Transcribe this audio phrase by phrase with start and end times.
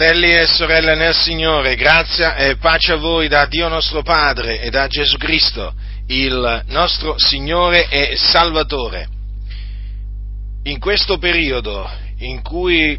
[0.00, 4.70] Fratelli e sorelle nel Signore, grazia e pace a voi da Dio nostro Padre e
[4.70, 5.74] da Gesù Cristo,
[6.06, 9.06] il nostro Signore e Salvatore.
[10.62, 11.86] In questo periodo
[12.20, 12.98] in cui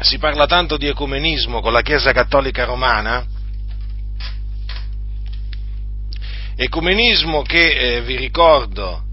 [0.00, 3.24] si parla tanto di ecumenismo con la Chiesa Cattolica Romana,
[6.54, 9.04] ecumenismo che, eh, vi ricordo,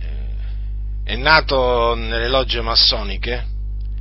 [0.00, 3.52] eh, è nato nelle logge massoniche,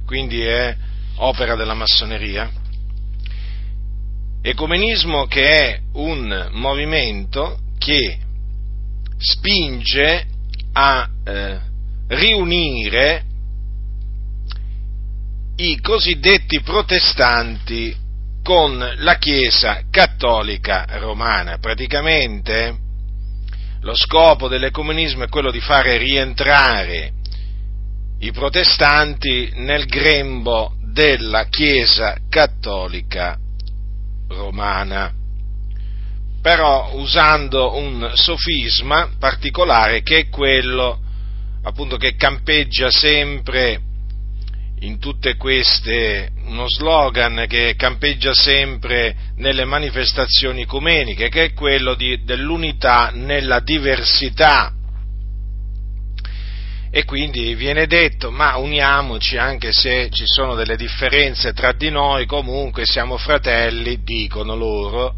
[0.06, 0.76] quindi è
[1.18, 2.50] opera della massoneria.
[4.42, 8.18] Ecumenismo che è un movimento che
[9.18, 10.26] spinge
[10.74, 11.60] a eh,
[12.08, 13.24] riunire
[15.56, 17.96] i cosiddetti protestanti
[18.44, 21.58] con la Chiesa cattolica romana.
[21.60, 22.78] Praticamente
[23.82, 27.14] lo scopo dell'ecumenismo è quello di fare rientrare
[28.24, 33.38] i protestanti nel grembo della Chiesa cattolica
[34.30, 35.12] romana,
[36.42, 41.02] però usando un sofisma particolare che è quello
[41.64, 43.82] appunto che campeggia sempre
[44.80, 52.24] in tutte queste, uno slogan che campeggia sempre nelle manifestazioni ecumeniche, che è quello di,
[52.24, 54.74] dell'unità nella diversità
[56.96, 62.28] e quindi viene detto ma uniamoci anche se ci sono delle differenze tra di noi,
[62.28, 65.16] comunque siamo fratelli, dicono loro,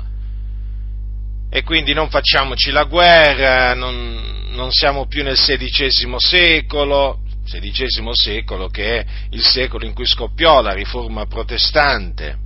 [1.49, 8.69] e quindi non facciamoci la guerra, non, non siamo più nel XVI secolo, XVI secolo
[8.69, 12.37] che è il secolo in cui scoppiò la riforma protestante.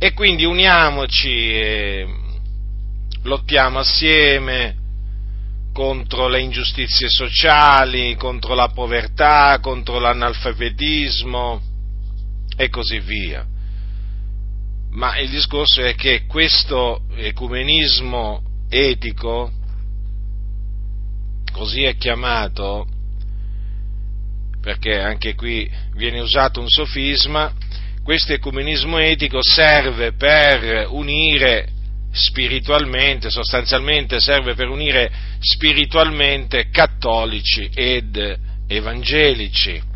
[0.00, 2.04] E quindi uniamoci,
[3.22, 4.85] lottiamo assieme,
[5.76, 11.60] contro le ingiustizie sociali, contro la povertà, contro l'analfabetismo
[12.56, 13.44] e così via.
[14.92, 19.52] Ma il discorso è che questo ecumenismo etico,
[21.52, 22.86] così è chiamato,
[24.62, 27.52] perché anche qui viene usato un sofisma,
[28.02, 31.68] questo ecumenismo etico serve per unire
[32.16, 38.16] spiritualmente, sostanzialmente serve per unire spiritualmente cattolici ed
[38.66, 39.94] evangelici.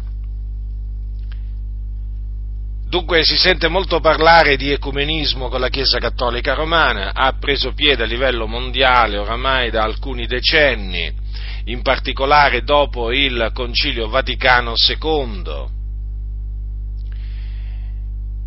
[2.88, 8.02] Dunque si sente molto parlare di ecumenismo con la Chiesa Cattolica Romana, ha preso piede
[8.02, 11.12] a livello mondiale oramai da alcuni decenni,
[11.66, 15.78] in particolare dopo il Concilio Vaticano II.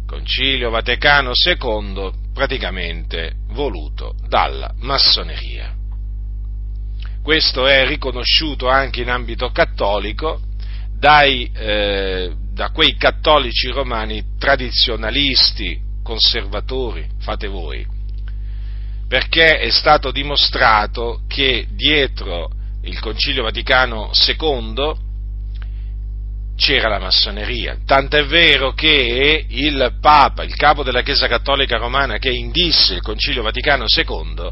[0.05, 5.73] Concilio Vaticano II praticamente voluto dalla massoneria.
[7.21, 10.41] Questo è riconosciuto anche in ambito cattolico
[10.93, 17.85] dai, eh, da quei cattolici romani tradizionalisti, conservatori, fate voi,
[19.07, 22.49] perché è stato dimostrato che dietro
[22.81, 25.02] il Concilio Vaticano II
[26.55, 27.77] c'era la massoneria.
[27.85, 33.41] Tant'è vero che il Papa, il capo della Chiesa Cattolica Romana che indisse il Concilio
[33.41, 34.51] Vaticano II,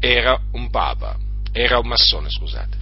[0.00, 1.16] era un Papa,
[1.52, 2.76] era un massone, scusate,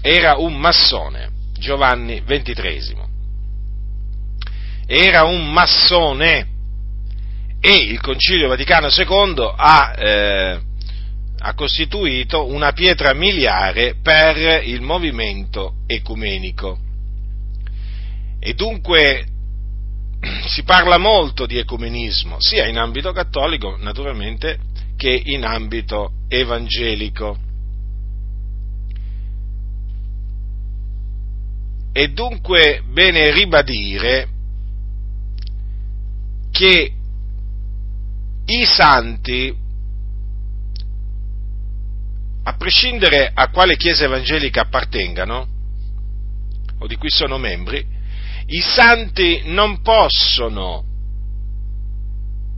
[0.00, 3.12] era un massone, Giovanni XXIII.
[4.86, 6.48] Era un massone
[7.60, 10.60] e il Concilio Vaticano II ha, eh,
[11.46, 16.78] ha costituito una pietra miliare per il movimento ecumenico.
[18.38, 19.26] E dunque
[20.48, 24.58] si parla molto di ecumenismo, sia in ambito cattolico naturalmente
[24.96, 27.36] che in ambito evangelico.
[31.92, 34.28] E dunque bene ribadire
[36.50, 36.92] che
[38.46, 39.54] i santi,
[42.44, 45.48] a prescindere a quale chiesa evangelica appartengano,
[46.78, 47.84] o di cui sono membri,
[48.46, 50.84] i santi non possono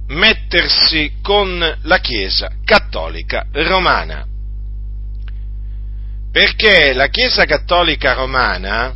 [0.08, 4.26] mettersi con la Chiesa cattolica romana.
[6.30, 8.94] Perché la Chiesa cattolica romana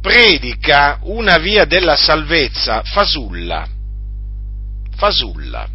[0.00, 3.68] predica una via della salvezza fasulla,
[4.96, 5.68] fasulla.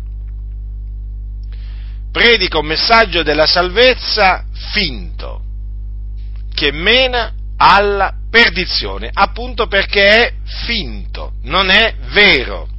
[2.16, 5.42] Predica un messaggio della salvezza finto,
[6.54, 10.34] che mena alla perdizione, appunto perché è
[10.66, 12.70] finto, non è vero.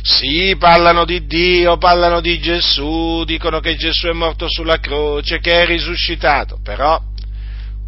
[0.00, 5.60] Sì, parlano di Dio, parlano di Gesù, dicono che Gesù è morto sulla croce, che
[5.60, 6.98] è risuscitato, però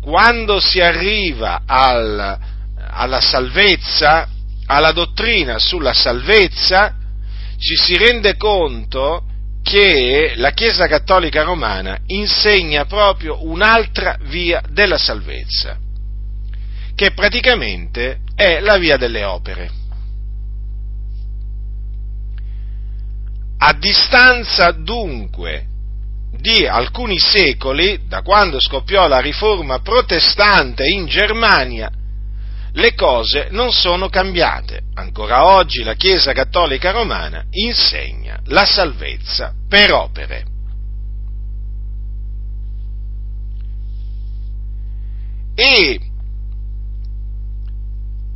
[0.02, 2.38] quando si arriva al,
[2.91, 4.29] alla salvezza,
[4.67, 6.94] alla dottrina sulla salvezza,
[7.56, 9.32] ci si rende conto
[9.64, 15.78] che la Chiesa Cattolica Romana insegna proprio un'altra via della salvezza,
[16.94, 19.70] che praticamente è la via delle opere.
[23.56, 25.64] A distanza dunque
[26.37, 31.90] di alcuni secoli, da quando scoppiò la riforma protestante in Germania,
[32.74, 34.82] le cose non sono cambiate.
[34.94, 40.44] Ancora oggi la Chiesa Cattolica Romana insegna la salvezza per opere.
[45.54, 46.00] E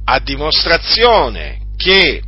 [0.05, 2.23] a dimostrazione che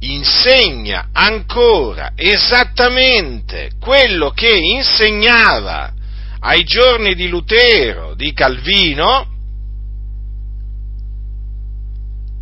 [0.00, 5.92] insegna ancora esattamente quello che insegnava
[6.40, 9.29] ai giorni di Lutero, di Calvino,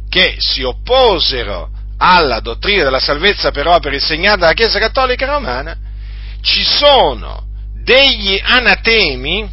[0.08, 5.76] che si opposero alla dottrina della salvezza per opere insegnata dalla Chiesa Cattolica Romana,
[6.40, 7.46] ci sono
[7.82, 9.48] degli anatemi,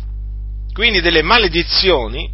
[0.74, 2.34] quindi delle maledizioni,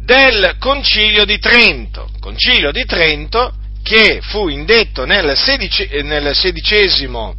[0.00, 2.08] del Concilio di Trento.
[2.20, 7.34] Concilio di Trento che fu indetto nel, XVI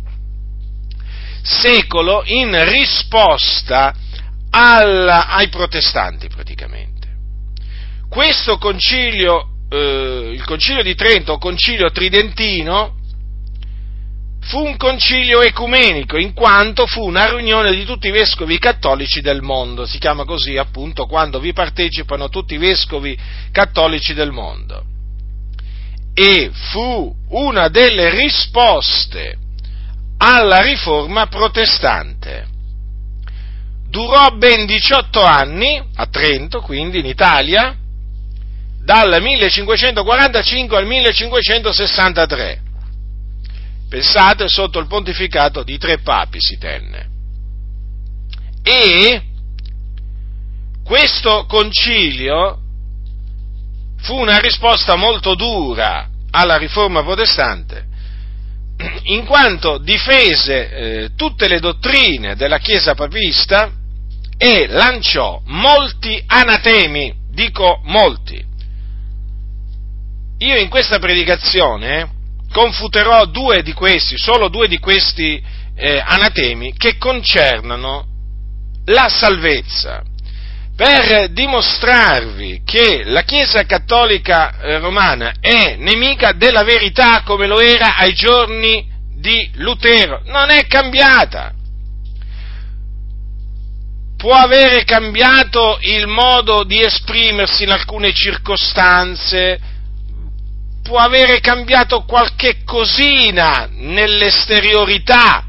[1.41, 3.93] secolo in risposta
[4.51, 7.07] al, ai protestanti praticamente.
[8.09, 12.95] Questo concilio, eh, il concilio di Trento, concilio tridentino,
[14.41, 19.41] fu un concilio ecumenico, in quanto fu una riunione di tutti i vescovi cattolici del
[19.41, 23.17] mondo, si chiama così appunto quando vi partecipano tutti i vescovi
[23.51, 24.83] cattolici del mondo
[26.19, 29.37] e fu una delle risposte
[30.17, 32.47] alla riforma protestante.
[33.87, 37.73] Durò ben 18 anni a Trento, quindi in Italia,
[38.83, 42.61] dal 1545 al 1563.
[43.89, 47.07] Pensate, sotto il pontificato di tre papi si tenne.
[48.61, 49.21] E
[50.83, 52.59] questo concilio
[54.01, 57.85] fu una risposta molto dura alla riforma protestante,
[59.03, 63.71] in quanto difese eh, tutte le dottrine della Chiesa papista
[64.37, 68.48] e lanciò molti anatemi, dico molti.
[70.39, 72.09] Io in questa predicazione
[72.51, 75.41] confuterò due di questi, solo due di questi
[75.75, 78.05] eh, anatemi che concernono
[78.85, 80.03] la salvezza
[80.79, 87.97] per dimostrarvi che la Chiesa cattolica eh, romana è nemica della verità come lo era
[87.97, 90.21] ai giorni di Lutero.
[90.23, 91.51] Non è cambiata.
[94.15, 99.59] Può avere cambiato il modo di esprimersi in alcune circostanze,
[100.89, 105.45] può avere cambiato qualche cosina nell'esteriorità,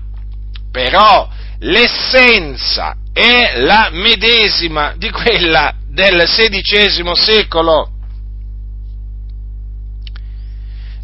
[0.70, 1.26] però
[1.60, 7.90] l'essenza è la medesima di quella del XVI secolo.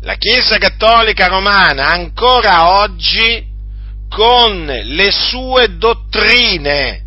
[0.02, 3.42] La Chiesa Cattolica Romana ancora oggi
[4.10, 7.04] con le sue dottrine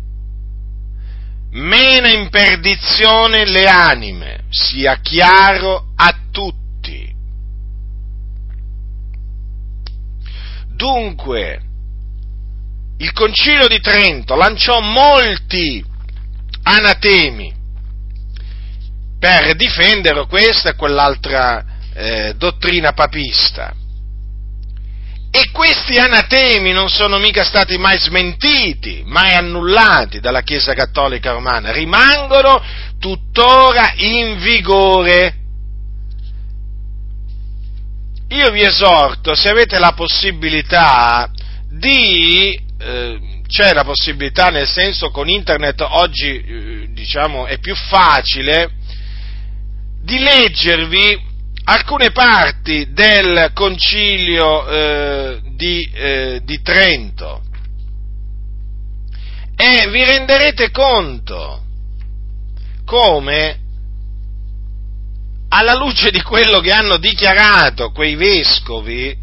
[1.52, 5.89] mena in perdizione le anime, sia chiaro
[10.80, 11.60] Dunque,
[12.96, 15.84] il concilio di Trento lanciò molti
[16.62, 17.52] anatemi
[19.18, 23.74] per difendere questa e quell'altra eh, dottrina papista.
[25.30, 31.72] E questi anatemi non sono mica stati mai smentiti, mai annullati dalla Chiesa Cattolica Romana,
[31.72, 32.58] rimangono
[32.98, 35.39] tuttora in vigore.
[38.30, 41.28] Io vi esorto, se avete la possibilità,
[41.68, 48.70] di eh, c'è la possibilità, nel senso con internet oggi eh, diciamo, è più facile,
[50.02, 51.20] di leggervi
[51.64, 57.42] alcune parti del concilio eh, di, eh, di Trento.
[59.56, 61.64] E vi renderete conto
[62.84, 63.58] come
[65.52, 69.16] alla luce di quello che hanno dichiarato quei vescovi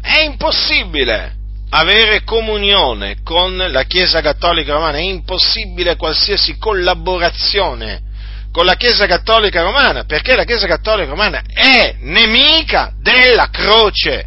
[0.00, 1.36] è impossibile
[1.70, 8.10] avere comunione con la Chiesa Cattolica Romana, è impossibile qualsiasi collaborazione
[8.52, 14.26] con la Chiesa Cattolica Romana, perché la Chiesa Cattolica Romana è nemica della croce,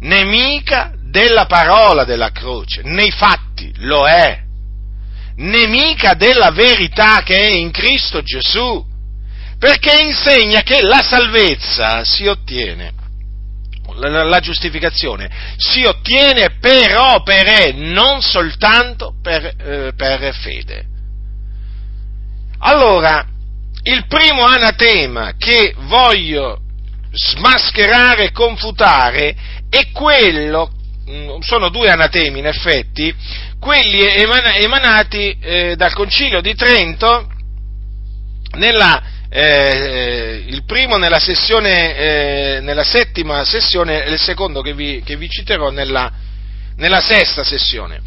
[0.00, 4.42] nemica della parola della croce, nei fatti lo è,
[5.36, 8.84] nemica della verità che è in Cristo Gesù,
[9.58, 12.92] perché insegna che la salvezza si ottiene,
[13.94, 20.86] la, la giustificazione si ottiene per opere, non soltanto per, eh, per fede.
[22.60, 23.26] Allora,
[23.82, 26.60] il primo anatema che voglio
[27.10, 29.34] smascherare confutare
[29.68, 30.70] è quello,
[31.08, 33.14] mm, sono due anatemi in effetti,
[33.58, 37.28] quelli emanati eh, dal Concilio di Trento,
[38.56, 45.02] nella, eh, il primo nella, sessione, eh, nella settima sessione e il secondo che vi,
[45.04, 46.10] che vi citerò nella,
[46.76, 48.00] nella sesta sessione.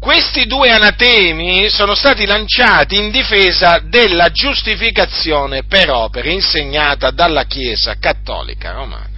[0.00, 7.98] Questi due anatemi sono stati lanciati in difesa della giustificazione per opere insegnata dalla Chiesa
[7.98, 9.16] cattolica romana.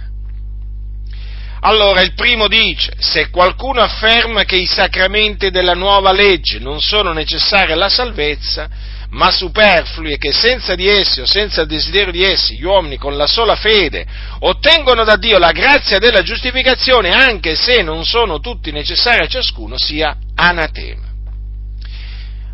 [1.63, 7.13] Allora il primo dice, se qualcuno afferma che i sacramenti della nuova legge non sono
[7.13, 8.67] necessari alla salvezza,
[9.11, 12.97] ma superflui e che senza di essi o senza il desiderio di essi gli uomini
[12.97, 14.05] con la sola fede
[14.39, 19.77] ottengono da Dio la grazia della giustificazione anche se non sono tutti necessari a ciascuno,
[19.77, 21.09] sia anatema.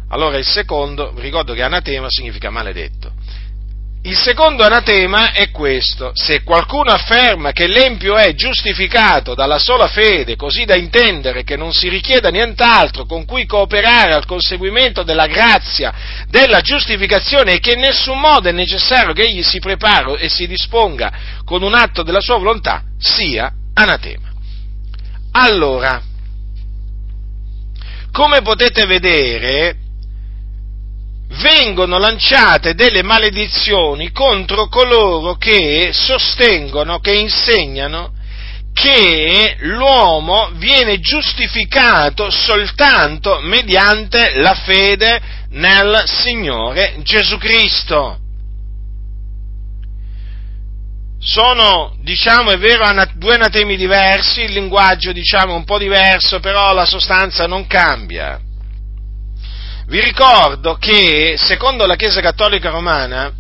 [0.10, 3.12] Allora il secondo, ricordo che anatema significa maledetto.
[4.08, 10.38] Il secondo anatema è questo, se qualcuno afferma che l'empio è giustificato dalla sola fede,
[10.38, 15.94] così da intendere che non si richieda nient'altro con cui cooperare al conseguimento della grazia,
[16.30, 20.48] della giustificazione e che in nessun modo è necessario che egli si prepari e si
[20.48, 21.12] disponga
[21.44, 24.32] con un atto della sua volontà, sia anatema.
[25.34, 26.02] Allora,
[28.14, 29.76] come potete vedere,
[31.30, 38.14] vengono lanciate delle maledizioni contro coloro che sostengono, che insegnano
[38.74, 45.20] che l'uomo viene giustificato soltanto mediante la fede
[45.50, 48.20] nel Signore Gesù Cristo.
[51.20, 56.86] Sono, diciamo, è vero, due anatemi diversi, il linguaggio, diciamo, un po' diverso, però la
[56.86, 58.40] sostanza non cambia.
[59.88, 63.32] Vi ricordo che, secondo la Chiesa Cattolica Romana,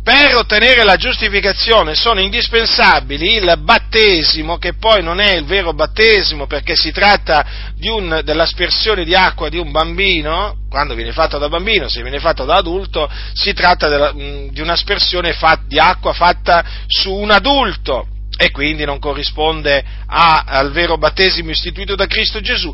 [0.00, 6.46] per ottenere la giustificazione sono indispensabili il battesimo, che poi non è il vero battesimo
[6.46, 7.44] perché si tratta
[7.80, 12.44] un, dell'aspersione di acqua di un bambino, quando viene fatto da bambino, se viene fatto
[12.44, 18.06] da adulto, si tratta della, di un'aspersione fat, di acqua fatta su un adulto
[18.36, 22.72] e quindi non corrisponde a, al vero battesimo istituito da Cristo Gesù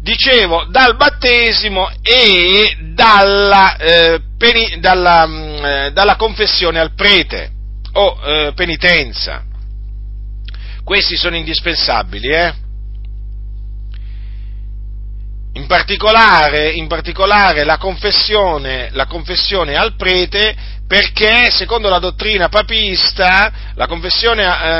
[0.00, 7.50] dicevo, dal battesimo e dalla, eh, peni, dalla, mm, eh, dalla, confessione al prete
[7.92, 9.44] o eh, penitenza.
[10.84, 12.54] Questi sono indispensabili, eh?
[15.54, 20.56] In particolare, in particolare la, confessione, la confessione al prete
[20.88, 23.86] perché secondo la dottrina papista, la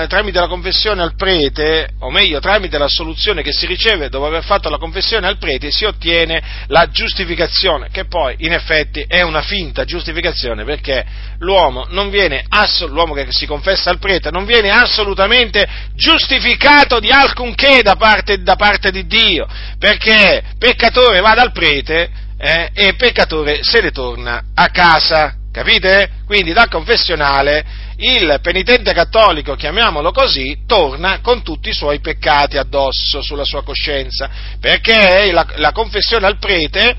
[0.03, 4.25] eh, tramite la confessione al prete, o meglio tramite la soluzione che si riceve dopo
[4.25, 9.21] aver fatto la confessione al prete, si ottiene la giustificazione, che poi in effetti è
[9.21, 11.05] una finta giustificazione, perché
[11.41, 12.47] l'uomo, viene,
[12.87, 18.57] l'uomo che si confessa al prete non viene assolutamente giustificato di alcunché da parte, da
[18.57, 19.47] parte di Dio,
[19.79, 25.35] perché peccatore va dal prete eh, e peccatore se ne torna a casa.
[25.59, 26.11] Capite?
[26.25, 27.65] Quindi dal confessionale
[27.97, 34.31] il penitente cattolico, chiamiamolo così, torna con tutti i suoi peccati addosso sulla sua coscienza,
[34.61, 36.95] perché la, la confessione al prete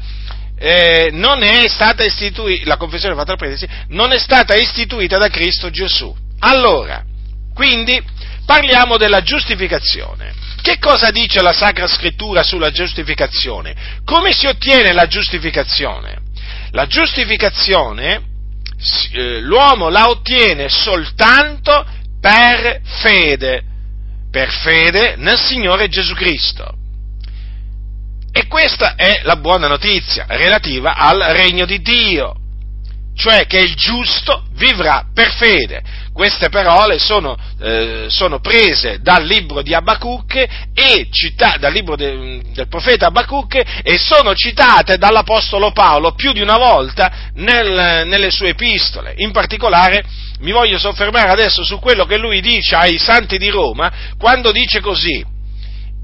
[0.58, 5.18] eh, non è stata istituita, la confessione fatta al prete, sì, non è stata istituita
[5.18, 6.13] da Cristo Gesù.
[6.39, 7.01] Allora,
[7.54, 8.04] quindi
[8.46, 10.34] parliamo della giustificazione.
[10.62, 14.01] Che cosa dice la Sacra Scrittura sulla giustificazione?
[14.04, 16.18] Come si ottiene la giustificazione?
[16.72, 18.28] La giustificazione
[19.42, 21.86] l'uomo la ottiene soltanto
[22.20, 23.64] per fede,
[24.32, 26.76] per fede nel Signore Gesù Cristo.
[28.32, 32.36] E questa è la buona notizia relativa al regno di Dio
[33.20, 35.84] cioè che il giusto vivrà per fede.
[36.14, 39.74] Queste parole sono, eh, sono prese dal libro di
[41.12, 46.58] cita- dal libro de- del profeta Abacucche e sono citate dall'Apostolo Paolo più di una
[46.58, 49.14] volta nel, nelle sue epistole.
[49.18, 50.04] In particolare
[50.40, 54.80] mi voglio soffermare adesso su quello che lui dice ai santi di Roma quando dice
[54.80, 55.38] così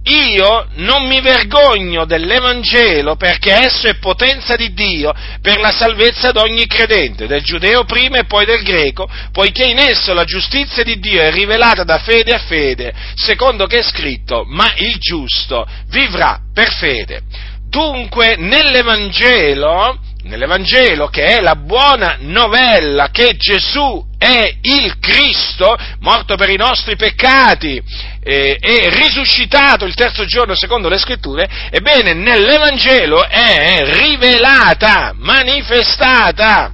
[0.07, 6.37] io non mi vergogno dell'Evangelo perché esso è potenza di Dio per la salvezza di
[6.37, 10.99] ogni credente, del giudeo prima e poi del greco, poiché in esso la giustizia di
[10.99, 16.39] Dio è rivelata da fede a fede, secondo che è scritto, ma il giusto vivrà
[16.53, 17.21] per fede.
[17.67, 26.49] Dunque, nell'Evangelo, nell'Evangelo che è la buona novella che Gesù è il Cristo, morto per
[26.49, 27.79] i nostri peccati
[28.23, 36.73] eh, e risuscitato il terzo giorno secondo le scritture, ebbene nell'Evangelo è rivelata, manifestata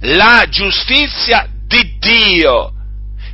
[0.00, 2.72] la giustizia di Dio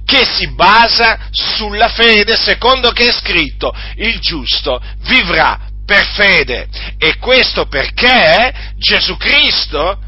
[0.04, 6.68] che si basa sulla fede, secondo che è scritto, il giusto vivrà per fede.
[6.96, 9.98] E questo perché Gesù Cristo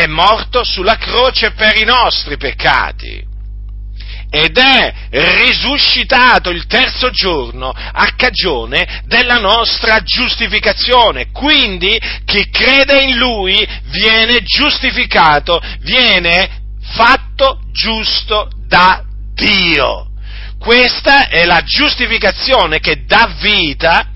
[0.00, 3.28] è morto sulla croce per i nostri peccati
[4.32, 11.30] ed è risuscitato il terzo giorno a cagione della nostra giustificazione.
[11.32, 16.48] Quindi chi crede in Lui viene giustificato, viene
[16.92, 19.02] fatto giusto da
[19.34, 20.06] Dio.
[20.60, 24.10] Questa è la giustificazione che dà vita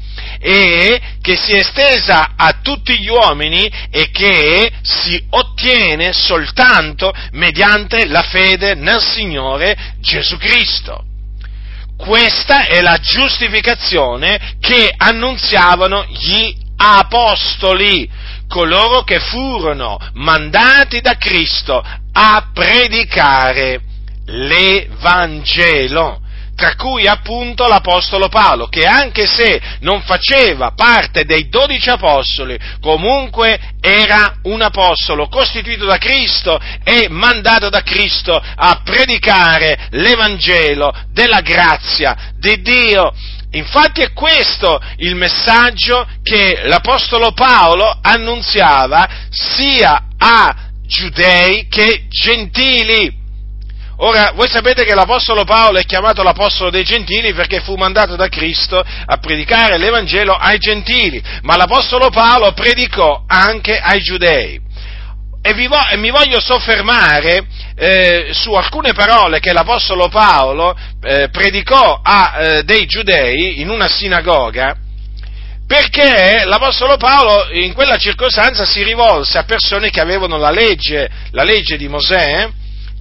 [0.47, 8.05] e che si è estesa a tutti gli uomini e che si ottiene soltanto mediante
[8.05, 11.03] la fede nel Signore Gesù Cristo.
[11.97, 18.07] Questa è la giustificazione che annunziavano gli apostoli,
[18.47, 21.83] coloro che furono mandati da Cristo
[22.13, 23.81] a predicare
[24.27, 26.21] l'Evangelo
[26.55, 33.59] tra cui appunto l'Apostolo Paolo, che anche se non faceva parte dei dodici apostoli, comunque
[33.81, 42.33] era un apostolo costituito da Cristo e mandato da Cristo a predicare l'Evangelo della grazia
[42.39, 43.13] di Dio.
[43.53, 50.55] Infatti è questo il messaggio che l'Apostolo Paolo annunziava sia a
[50.87, 53.23] giudei che gentili.
[53.99, 58.29] Ora, voi sapete che l'Apostolo Paolo è chiamato l'Apostolo dei Gentili perché fu mandato da
[58.29, 64.61] Cristo a predicare l'Evangelo ai Gentili, ma l'Apostolo Paolo predicò anche ai Giudei.
[65.41, 72.01] E, vo- e mi voglio soffermare eh, su alcune parole che l'Apostolo Paolo eh, predicò
[72.03, 74.75] a eh, dei Giudei in una sinagoga,
[75.69, 81.45] perché l'Apostolo Paolo in quella circostanza si rivolse a persone che avevano la legge, la
[81.45, 82.49] legge di Mosè,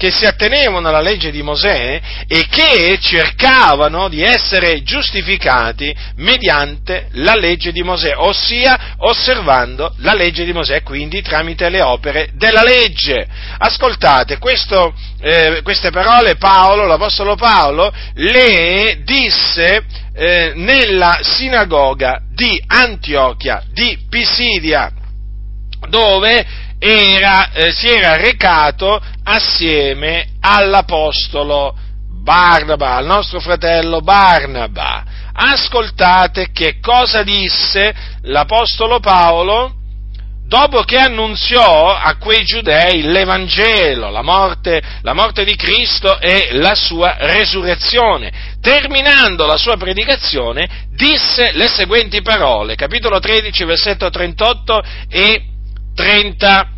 [0.03, 7.35] che si attenevano alla legge di Mosè e che cercavano di essere giustificati mediante la
[7.35, 13.25] legge di Mosè, ossia osservando la legge di Mosè, quindi tramite le opere della legge.
[13.59, 23.63] Ascoltate, questo, eh, queste parole Paolo, l'Apostolo Paolo, le disse eh, nella sinagoga di Antiochia
[23.71, 24.91] di Pisidia,
[25.87, 26.45] dove
[26.83, 31.73] era, eh, si era recato assieme all'apostolo
[32.21, 35.05] Barnaba, al nostro fratello Barnaba.
[35.33, 37.93] Ascoltate che cosa disse
[38.23, 39.75] l'apostolo Paolo
[40.45, 46.75] dopo che annunziò a quei giudei l'Evangelo, la morte, la morte di Cristo e la
[46.75, 48.57] sua resurrezione.
[48.61, 55.45] Terminando la sua predicazione, disse le seguenti parole, capitolo 13, versetto 38 e
[55.93, 56.69] 30,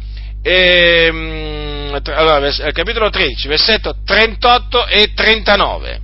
[0.41, 6.01] ehm, allora, eh, capitolo 13, versetto 38 e 39.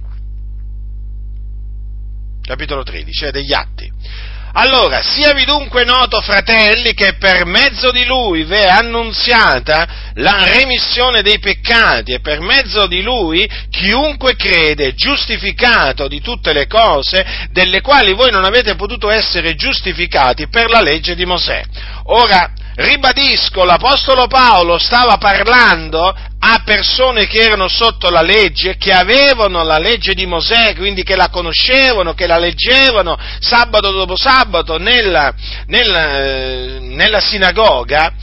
[2.41, 3.91] Capitolo 13, è degli atti.
[4.54, 11.39] Allora, siavi dunque noto, fratelli, che per mezzo di lui è annunziata la remissione dei
[11.39, 18.13] peccati e per mezzo di lui chiunque crede giustificato di tutte le cose delle quali
[18.13, 21.63] voi non avete potuto essere giustificati per la legge di Mosè.
[22.08, 29.63] Ora, Ribadisco, l'Apostolo Paolo stava parlando a persone che erano sotto la legge, che avevano
[29.63, 35.32] la legge di Mosè, quindi che la conoscevano, che la leggevano sabato dopo sabato nella,
[35.67, 38.13] nella, eh, nella sinagoga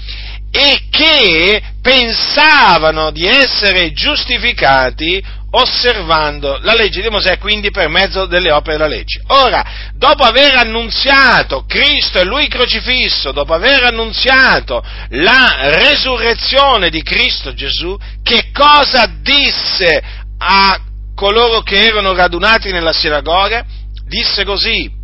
[0.51, 8.51] e che pensavano di essere giustificati osservando la legge di Mosè, quindi per mezzo delle
[8.51, 9.23] opere della legge.
[9.29, 17.55] Ora, dopo aver annunziato Cristo e Lui crocifisso, dopo aver annunziato la resurrezione di Cristo
[17.55, 20.03] Gesù, che cosa disse
[20.39, 20.81] a
[21.15, 23.65] coloro che erano radunati nella sinagoga?
[24.07, 24.98] Disse così,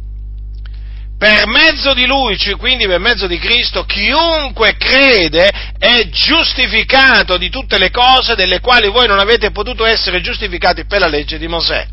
[1.24, 7.78] per mezzo di lui, quindi per mezzo di Cristo, chiunque crede è giustificato di tutte
[7.78, 11.86] le cose delle quali voi non avete potuto essere giustificati per la legge di Mosè.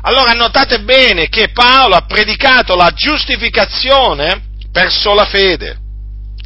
[0.00, 5.76] Allora notate bene che Paolo ha predicato la giustificazione per sola fede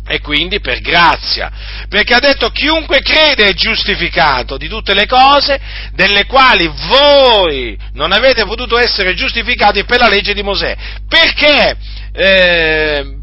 [0.05, 1.53] e quindi per grazia,
[1.89, 5.61] perché ha detto chiunque crede è giustificato di tutte le cose
[5.93, 10.77] delle quali voi non avete potuto essere giustificati per la legge di Mosè.
[11.09, 12.03] Perché?
[12.17, 13.23] Eh,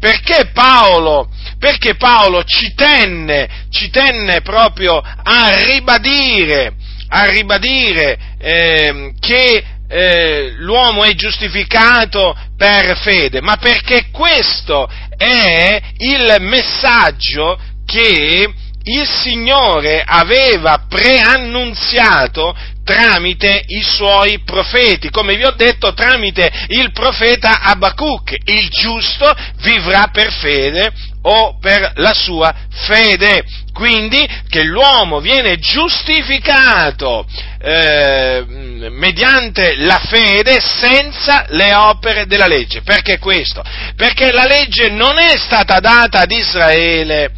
[0.00, 1.28] perché Paolo,
[1.58, 6.74] perché Paolo ci tenne, ci tenne proprio a ribadire,
[7.08, 16.36] a ribadire eh, che eh, l'uomo è giustificato per fede, ma perché questo è il
[16.40, 18.52] messaggio che
[18.86, 22.54] il Signore aveva preannunziato
[22.84, 30.08] tramite i suoi profeti, come vi ho detto tramite il profeta Abacuc, il giusto vivrà
[30.12, 30.92] per fede
[31.22, 33.44] o per la sua fede.
[33.72, 37.26] Quindi che l'uomo viene giustificato
[37.60, 38.44] eh,
[38.90, 42.82] mediante la fede senza le opere della legge.
[42.82, 43.64] Perché questo?
[43.96, 47.32] Perché la legge non è stata data ad Israele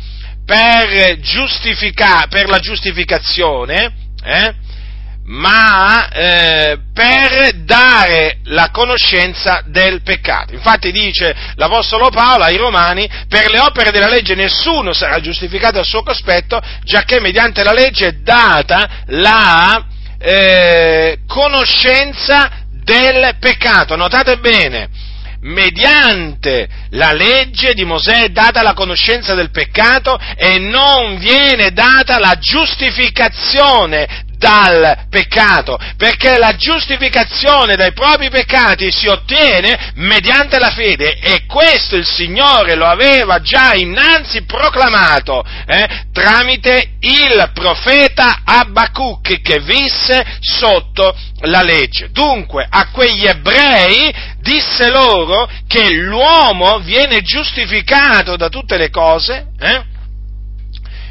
[0.44, 1.18] per,
[2.28, 4.54] per la giustificazione, eh,
[5.26, 10.54] ma eh, per dare la conoscenza del peccato.
[10.54, 15.84] Infatti dice l'Apostolo Paolo ai Romani, per le opere della legge nessuno sarà giustificato al
[15.84, 19.84] suo cospetto, giacché mediante la legge è data la
[20.18, 23.96] eh, conoscenza del peccato.
[23.96, 24.88] Notate bene,
[25.40, 32.18] mediante la legge di Mosè è data la conoscenza del peccato e non viene data
[32.18, 41.18] la giustificazione dal peccato, perché la giustificazione dai propri peccati si ottiene mediante la fede
[41.18, 49.60] e questo il Signore lo aveva già innanzi proclamato eh, tramite il profeta Abacuc che
[49.60, 52.10] visse sotto la legge.
[52.10, 59.82] Dunque a quegli ebrei disse loro che l'uomo viene giustificato da tutte le cose eh,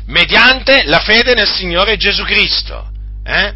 [0.08, 2.94] mediante la fede nel Signore Gesù Cristo.
[3.26, 3.54] Eh?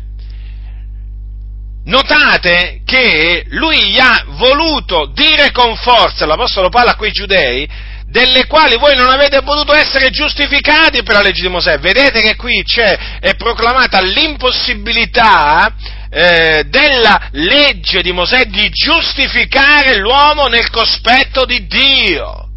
[1.86, 7.68] Notate che lui gli ha voluto dire con forza, l'Apostolo Paolo a quei giudei,
[8.06, 11.78] delle quali voi non avete potuto essere giustificati per la legge di Mosè.
[11.78, 15.74] Vedete che qui c'è, è proclamata l'impossibilità
[16.10, 22.48] eh, della legge di Mosè di giustificare l'uomo nel cospetto di Dio.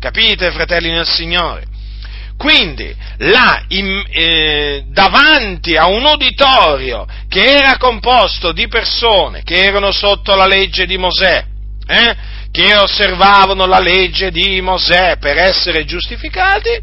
[0.00, 1.72] Capite, fratelli nel Signore?
[2.36, 9.92] Quindi, là, in, eh, davanti a un uditorio che era composto di persone che erano
[9.92, 11.44] sotto la legge di Mosè,
[11.86, 12.16] eh,
[12.50, 16.80] che osservavano la legge di Mosè per essere giustificati,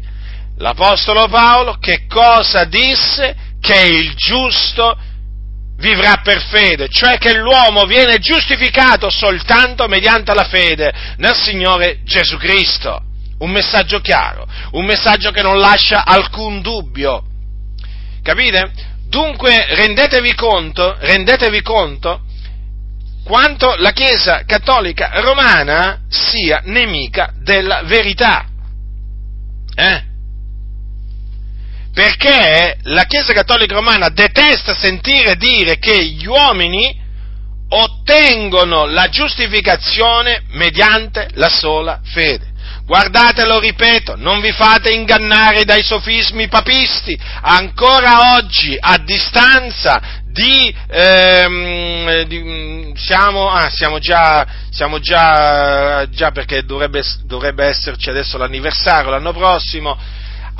[0.58, 3.50] l'Apostolo Paolo che cosa disse?
[3.60, 4.98] Che il giusto
[5.76, 12.36] vivrà per fede, cioè che l'uomo viene giustificato soltanto mediante la fede nel Signore Gesù
[12.38, 13.10] Cristo
[13.42, 17.24] un messaggio chiaro, un messaggio che non lascia alcun dubbio.
[18.22, 18.72] Capite?
[19.08, 22.22] Dunque rendetevi conto, rendetevi conto
[23.24, 28.46] quanto la Chiesa cattolica romana sia nemica della verità.
[29.74, 30.02] Eh?
[31.92, 37.00] Perché la Chiesa cattolica romana detesta sentire dire che gli uomini
[37.68, 42.51] ottengono la giustificazione mediante la sola fede.
[42.92, 50.76] Guardate, lo ripeto, non vi fate ingannare dai sofismi papisti, ancora oggi, a distanza di,
[50.88, 59.08] ehm, di siamo, ah, siamo, già, siamo già, già perché dovrebbe, dovrebbe esserci adesso l'anniversario
[59.08, 59.96] l'anno prossimo,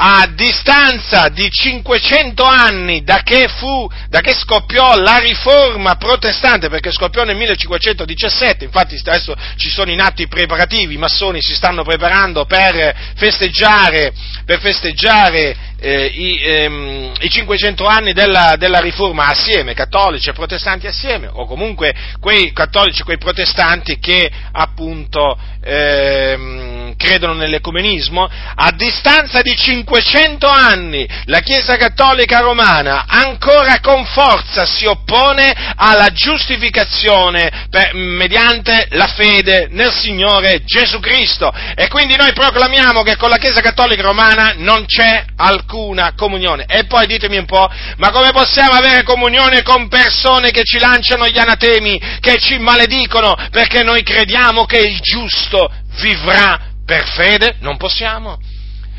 [0.04, 6.90] a distanza di 500 anni da che, fu, da che scoppiò la riforma protestante, perché
[6.90, 11.84] scoppiò nel 1517, infatti adesso ci sono in atto i preparativi, i massoni si stanno
[11.84, 14.12] preparando per festeggiare,
[14.44, 20.88] per festeggiare eh, i, ehm, i, 500 anni della, della, riforma assieme, cattolici e protestanti
[20.88, 29.42] assieme, o comunque quei cattolici e quei protestanti che appunto ehm, credono nell'ecumenismo, a distanza
[29.42, 37.94] di 500 anni la Chiesa cattolica romana ancora con forza si oppone alla giustificazione per,
[37.94, 43.60] mediante la fede nel Signore Gesù Cristo e quindi noi proclamiamo che con la Chiesa
[43.60, 46.64] cattolica romana non c'è alcun alcuna comunione.
[46.66, 51.26] E poi ditemi un po', ma come possiamo avere comunione con persone che ci lanciano
[51.28, 57.56] gli anatemi, che ci maledicono perché noi crediamo che il giusto vivrà per fede?
[57.60, 58.38] Non possiamo.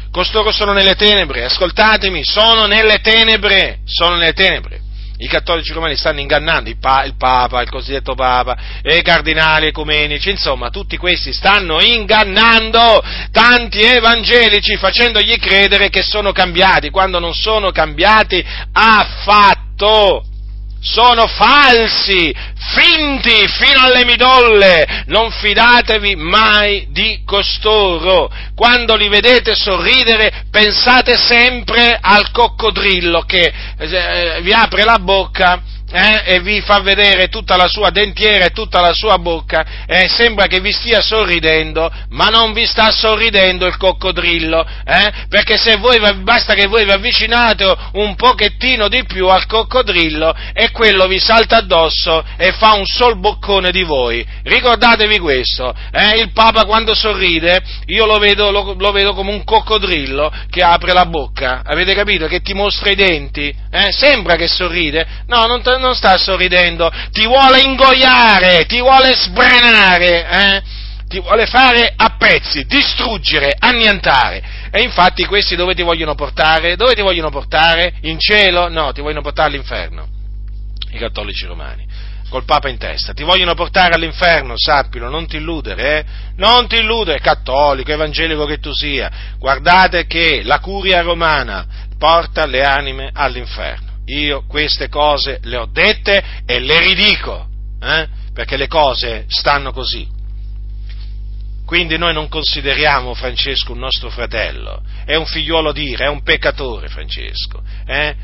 [0.10, 4.82] Costoro sono nelle tenebre, ascoltatemi, sono nelle tenebre, sono nelle tenebre
[5.18, 10.32] i cattolici romani stanno ingannando il, pa- il Papa, il cosiddetto Papa, i cardinali ecumenici,
[10.32, 13.02] insomma, tutti questi stanno ingannando
[13.32, 20.26] tanti evangelici facendogli credere che sono cambiati, quando non sono cambiati affatto.
[20.84, 22.36] Sono falsi,
[22.76, 28.30] finti fino alle midolle, non fidatevi mai di costoro.
[28.54, 35.62] Quando li vedete sorridere, pensate sempre al coccodrillo che eh, vi apre la bocca
[35.94, 40.08] eh, e vi fa vedere tutta la sua dentiera e tutta la sua bocca, eh,
[40.10, 45.78] sembra che vi stia sorridendo, ma non vi sta sorridendo il coccodrillo, eh, perché se
[45.78, 51.20] voi, basta che voi vi avvicinate un pochettino di più al coccodrillo e quello vi
[51.20, 54.26] salta addosso e fa un sol boccone di voi.
[54.44, 59.44] Ricordatevi questo, eh, il Papa quando sorride, io lo vedo, lo, lo vedo, come un
[59.44, 62.26] coccodrillo che apre la bocca, avete capito?
[62.26, 67.26] Che ti mostra i denti, eh, sembra che sorride, no, non, non sta sorridendo, ti
[67.28, 70.62] vuole ingoiare, ti vuole sbranare, eh?
[71.08, 74.42] ti vuole fare a pezzi, distruggere, annientare.
[74.72, 76.76] E infatti questi dove ti vogliono portare?
[76.76, 77.96] Dove ti vogliono portare?
[78.02, 78.70] In cielo?
[78.70, 80.08] No, ti vogliono portare all'inferno.
[80.92, 86.00] I cattolici romani col Papa in testa, ti vogliono portare all'inferno, sappilo, non ti illudere,
[86.00, 86.06] eh?
[86.38, 91.64] non ti illudere, cattolico, evangelico che tu sia, guardate che la curia romana
[91.96, 97.48] porta le anime all'inferno io queste cose le ho dette e le ridico,
[97.82, 98.08] eh?
[98.34, 100.22] perché le cose stanno così.
[101.66, 106.88] Quindi noi non consideriamo Francesco un nostro fratello, è un figliuolo d'ira, è un peccatore
[106.88, 108.16] Francesco, eh?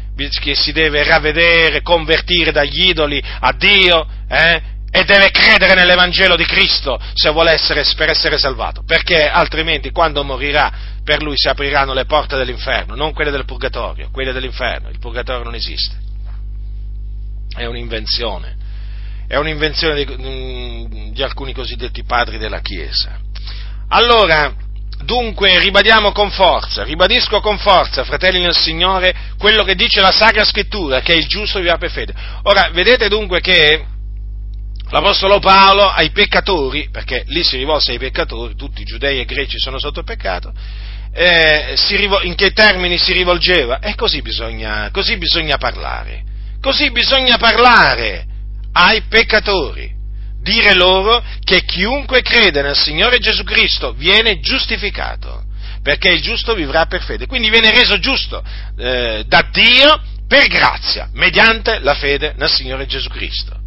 [0.42, 4.62] che si deve ravvedere, convertire dagli idoli a Dio eh?
[4.92, 10.24] e deve credere nell'Evangelo di Cristo se vuole essere, per essere salvato, perché altrimenti quando
[10.24, 14.90] morirà per lui si apriranno le porte dell'inferno, non quelle del purgatorio, quelle dell'inferno.
[14.90, 15.96] Il purgatorio non esiste.
[17.52, 18.56] È un'invenzione.
[19.28, 23.20] È un'invenzione di, mm, di alcuni cosiddetti padri della Chiesa.
[23.88, 24.54] Allora,
[25.04, 30.44] dunque, ribadiamo con forza, ribadisco con forza, fratelli nel Signore, quello che dice la Sacra
[30.44, 32.14] Scrittura, che è il giusto vivrà per fede.
[32.44, 33.84] Ora, vedete dunque che
[34.92, 39.58] l'Apostolo Paolo ai peccatori, perché lì si rivolse ai peccatori, tutti i giudei e greci
[39.58, 40.54] sono sotto peccato,
[41.14, 43.80] eh, rivol- in che termini si rivolgeva?
[43.80, 46.24] E così bisogna, così bisogna parlare.
[46.62, 48.26] Così bisogna parlare
[48.74, 49.98] ai peccatori.
[50.42, 55.44] Dire loro che chiunque crede nel Signore Gesù Cristo viene giustificato,
[55.84, 57.28] perché il giusto vivrà per fede.
[57.28, 58.44] Quindi viene reso giusto
[58.78, 63.59] eh, da Dio per grazia, mediante la fede nel Signore Gesù Cristo.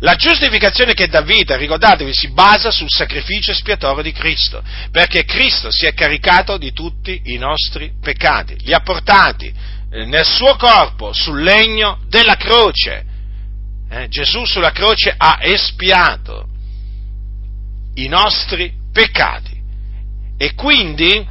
[0.00, 5.70] La giustificazione che dà vita, ricordatevi, si basa sul sacrificio espiatorio di Cristo, perché Cristo
[5.70, 9.52] si è caricato di tutti i nostri peccati, li ha portati
[9.90, 13.04] eh, nel suo corpo sul legno della croce.
[13.88, 16.48] Eh, Gesù sulla croce ha espiato
[17.94, 19.54] i nostri peccati
[20.36, 21.26] e quindi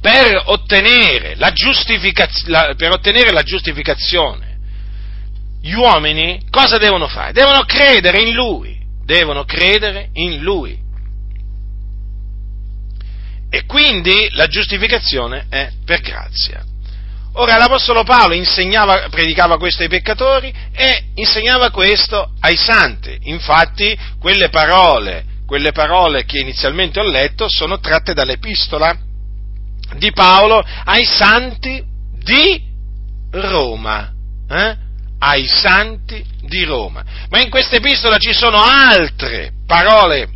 [0.00, 4.51] per ottenere la, giustificaz- la, per ottenere la giustificazione
[5.62, 7.32] gli uomini cosa devono fare?
[7.32, 10.76] Devono credere in Lui, devono credere in Lui.
[13.48, 16.64] E quindi la giustificazione è per grazia.
[17.34, 23.16] Ora l'Apostolo Paolo insegnava, predicava questo ai peccatori e insegnava questo ai santi.
[23.24, 28.98] Infatti quelle parole, quelle parole che inizialmente ho letto sono tratte dall'epistola
[29.96, 31.82] di Paolo ai santi
[32.22, 32.62] di
[33.30, 34.12] Roma.
[34.48, 34.90] Eh?
[35.24, 37.04] Ai santi di Roma.
[37.30, 40.28] Ma in questa epistola ci sono altre parole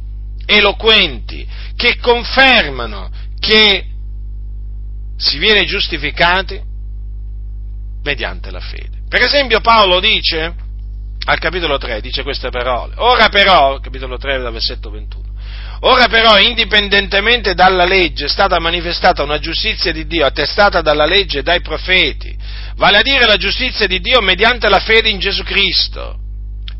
[0.46, 3.84] eloquenti che confermano che
[5.16, 6.62] si viene giustificati
[8.04, 9.02] mediante la fede.
[9.08, 10.54] Per esempio Paolo dice,
[11.24, 15.34] al capitolo 3, dice queste parole, ora però, capitolo 3, dal versetto 21,
[15.80, 21.40] Ora però, indipendentemente dalla legge, è stata manifestata una giustizia di Dio attestata dalla legge
[21.40, 22.34] e dai profeti,
[22.76, 26.20] vale a dire la giustizia di Dio mediante la fede in Gesù Cristo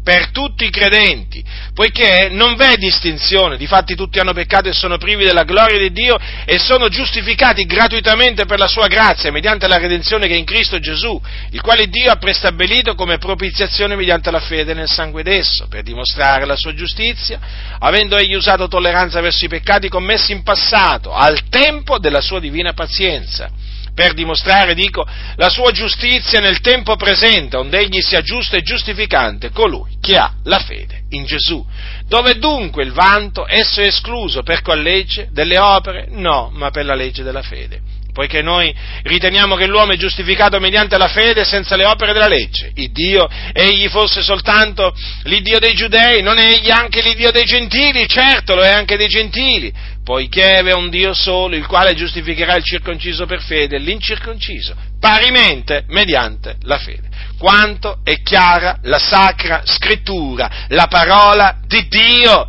[0.07, 5.25] per tutti i credenti, poiché non v'è distinzione, difatti tutti hanno peccato e sono privi
[5.25, 10.29] della gloria di Dio e sono giustificati gratuitamente per la sua grazia, mediante la redenzione
[10.29, 14.75] che è in Cristo Gesù, il quale Dio ha prestabilito come propiziazione mediante la fede
[14.75, 17.41] nel sangue d'esso, per dimostrare la sua giustizia,
[17.81, 22.75] avendo egli usato tolleranza verso i peccati commessi in passato, al tempo della sua divina
[22.75, 23.51] pazienza
[23.97, 25.07] per dimostrare, dico,
[25.37, 30.35] la sua giustizia nel tempo presente, onde egli sia giusto e giustificante colui che ha
[30.45, 31.65] la fede in Gesù.
[32.07, 33.47] Dove dunque il vanto?
[33.49, 35.29] Esso è escluso per qual legge?
[35.33, 36.09] Delle opere?
[36.11, 37.81] No, ma per la legge della fede.
[38.13, 42.73] Poiché noi riteniamo che l'uomo è giustificato mediante la fede senza le opere della legge.
[42.75, 48.07] Il Dio, egli fosse soltanto l'Iddio dei giudei, non è egli anche l'Iddio dei gentili?
[48.07, 49.73] Certo, lo è anche dei gentili
[50.07, 55.83] poiché è un Dio solo, il quale giustificherà il circonciso per fede e l'incirconciso, parimente
[55.89, 57.09] mediante la fede.
[57.37, 62.49] Quanto è chiara la sacra scrittura, la parola di Dio.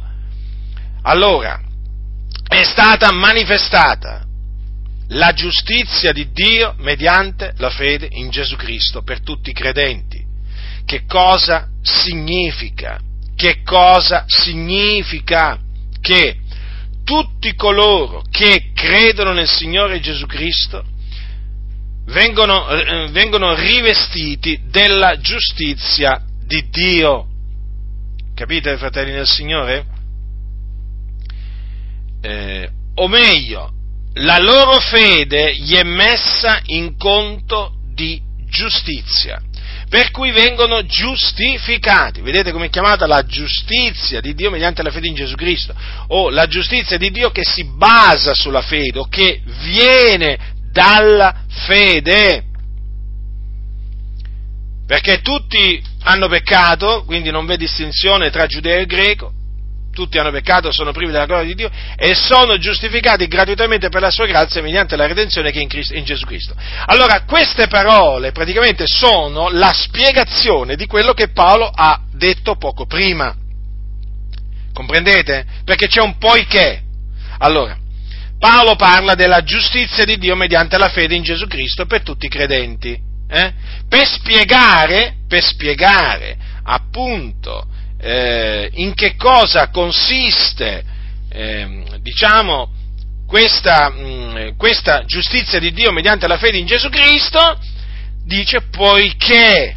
[1.02, 1.60] Allora,
[2.48, 4.24] è stata manifestata
[5.08, 10.24] la giustizia di Dio mediante la fede in Gesù Cristo per tutti i credenti.
[10.86, 13.00] Che cosa significa?
[13.36, 15.58] Che cosa significa
[16.00, 16.38] che
[17.08, 20.84] tutti coloro che credono nel Signore Gesù Cristo
[22.08, 27.28] vengono, eh, vengono rivestiti della giustizia di Dio.
[28.36, 29.86] Capite, fratelli del Signore?
[32.20, 33.72] Eh, o meglio,
[34.15, 39.41] la loro fede gli è messa in conto di giustizia
[39.89, 42.21] per cui vengono giustificati.
[42.21, 45.73] Vedete come è chiamata la giustizia di Dio mediante la fede in Gesù Cristo,
[46.08, 50.38] o la giustizia di Dio che si basa sulla fede, o che viene
[50.71, 52.43] dalla fede.
[54.86, 59.34] Perché tutti hanno peccato, quindi non v'è distinzione tra giudeo e greco,
[59.98, 64.12] tutti hanno peccato, sono privi della gloria di Dio e sono giustificati gratuitamente per la
[64.12, 66.54] sua grazia mediante la redenzione che è in, Cristo, in Gesù Cristo.
[66.86, 73.36] Allora, queste parole praticamente sono la spiegazione di quello che Paolo ha detto poco prima.
[74.72, 75.46] Comprendete?
[75.66, 76.84] Perché c'è un poiché.
[77.40, 77.76] Allora,
[78.38, 82.30] Paolo parla della giustizia di Dio mediante la fede in Gesù Cristo per tutti i
[82.30, 82.96] credenti.
[83.28, 83.54] Eh?
[83.90, 86.38] Per spiegare, per spiegare
[86.70, 87.66] appunto
[88.00, 90.84] eh, in che cosa consiste,
[91.30, 92.72] eh, diciamo,
[93.28, 97.60] questa, mh, mm, questa giustizia di Dio mediante la fede in Gesù Cristo,
[98.24, 99.76] dice poiché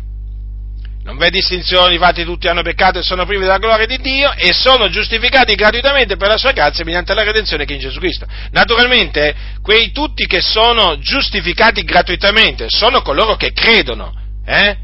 [1.02, 4.52] non v'è distinzione, infatti tutti hanno peccato e sono privi della gloria di Dio e
[4.52, 8.26] sono giustificati gratuitamente per la sua grazia mediante la redenzione che è in Gesù Cristo.
[8.50, 14.76] Naturalmente, quei tutti che sono giustificati gratuitamente sono coloro che credono, eh?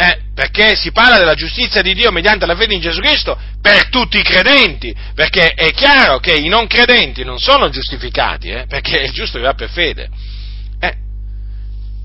[0.00, 3.88] Eh, perché si parla della giustizia di Dio mediante la fede in Gesù Cristo per
[3.88, 9.00] tutti i credenti, perché è chiaro che i non credenti non sono giustificati, eh, perché
[9.00, 10.08] il giusto vivrà per fede.
[10.78, 10.94] Eh,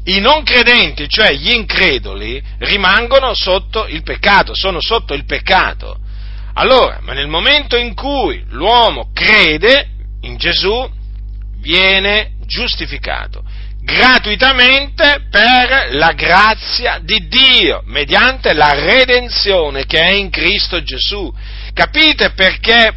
[0.06, 6.00] I non credenti, cioè gli increduli, rimangono sotto il peccato, sono sotto il peccato.
[6.56, 9.90] Allora, ma nel momento in cui l'uomo crede
[10.22, 10.90] in Gesù,
[11.60, 13.44] viene giustificato
[13.84, 21.32] gratuitamente per la grazia di Dio, mediante la redenzione che è in Cristo Gesù.
[21.74, 22.96] Capite perché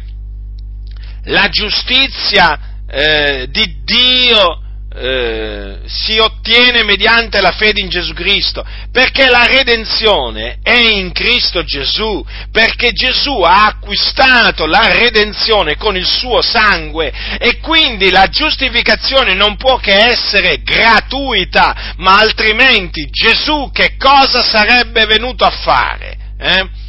[1.25, 4.61] la giustizia eh, di Dio
[4.99, 11.63] eh, si ottiene mediante la fede in Gesù Cristo, perché la redenzione è in Cristo
[11.63, 19.33] Gesù, perché Gesù ha acquistato la redenzione con il suo sangue e quindi la giustificazione
[19.33, 26.17] non può che essere gratuita, ma altrimenti Gesù che cosa sarebbe venuto a fare?
[26.39, 26.85] Eh?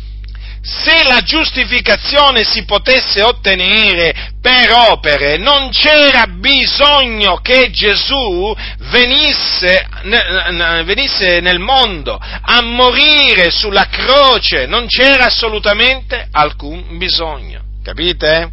[0.69, 8.55] Se la giustificazione si potesse ottenere per opere, non c'era bisogno che Gesù
[8.91, 9.87] venisse,
[10.85, 18.51] venisse, nel mondo a morire sulla croce, non c'era assolutamente alcun bisogno, capite?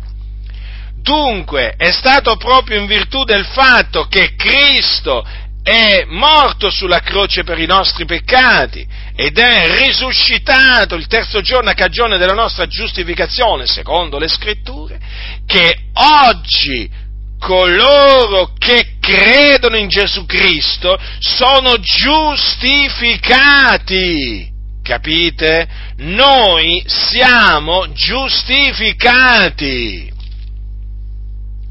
[1.01, 5.23] Dunque è stato proprio in virtù del fatto che Cristo
[5.65, 11.73] è morto sulla croce per i nostri peccati ed è risuscitato il terzo giorno a
[11.73, 14.99] cagione della nostra giustificazione, secondo le scritture,
[15.47, 16.87] che oggi
[17.39, 24.53] coloro che credono in Gesù Cristo sono giustificati.
[24.83, 25.67] Capite?
[25.97, 30.13] Noi siamo giustificati.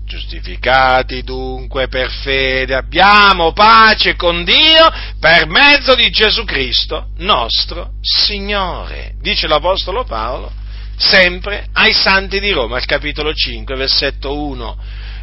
[0.07, 9.15] Giustificati dunque per fede abbiamo pace con Dio per mezzo di Gesù Cristo, nostro Signore.
[9.21, 10.53] Dice l'Apostolo Paolo
[10.97, 14.79] sempre ai Santi di Roma, al capitolo 5, versetto 1.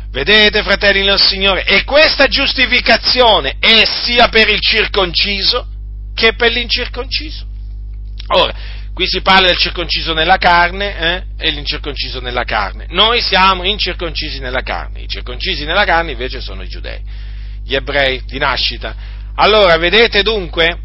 [0.10, 5.67] Vedete, fratelli del Signore, e questa giustificazione è sia per il circonciso
[6.13, 7.46] che per l'incirconciso.
[8.34, 8.54] Ora,
[9.02, 12.86] Qui si parla del circonciso nella carne eh, e l'incirconciso nella carne.
[12.90, 17.02] Noi siamo incirconcisi nella carne, i circoncisi nella carne invece sono i giudei,
[17.65, 18.96] gli ebrei di nascita.
[19.38, 20.78] Allora, vedete dunque,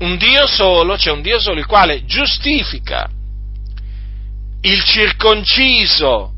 [0.00, 3.08] un Dio solo, c'è un Dio solo il quale giustifica
[4.60, 6.34] il circonciso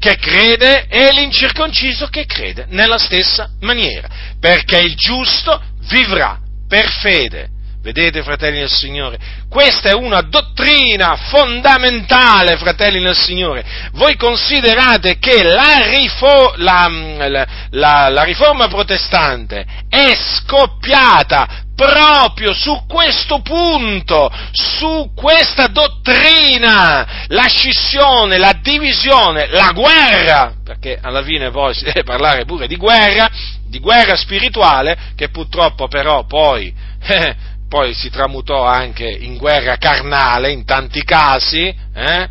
[0.00, 4.08] che crede e l'incirconciso che crede nella stessa maniera,
[4.40, 7.51] perché il giusto vivrà per fede
[7.82, 9.18] Vedete, fratelli del Signore?
[9.48, 13.64] Questa è una dottrina fondamentale, fratelli del Signore.
[13.94, 16.88] Voi considerate che la, rifo- la,
[17.70, 28.38] la, la riforma protestante è scoppiata proprio su questo punto, su questa dottrina, la scissione,
[28.38, 33.28] la divisione, la guerra, perché alla fine poi si deve parlare pure di guerra,
[33.66, 36.72] di guerra spirituale, che purtroppo però poi
[37.04, 42.28] eh, poi si tramutò anche in guerra carnale in tanti casi, eh?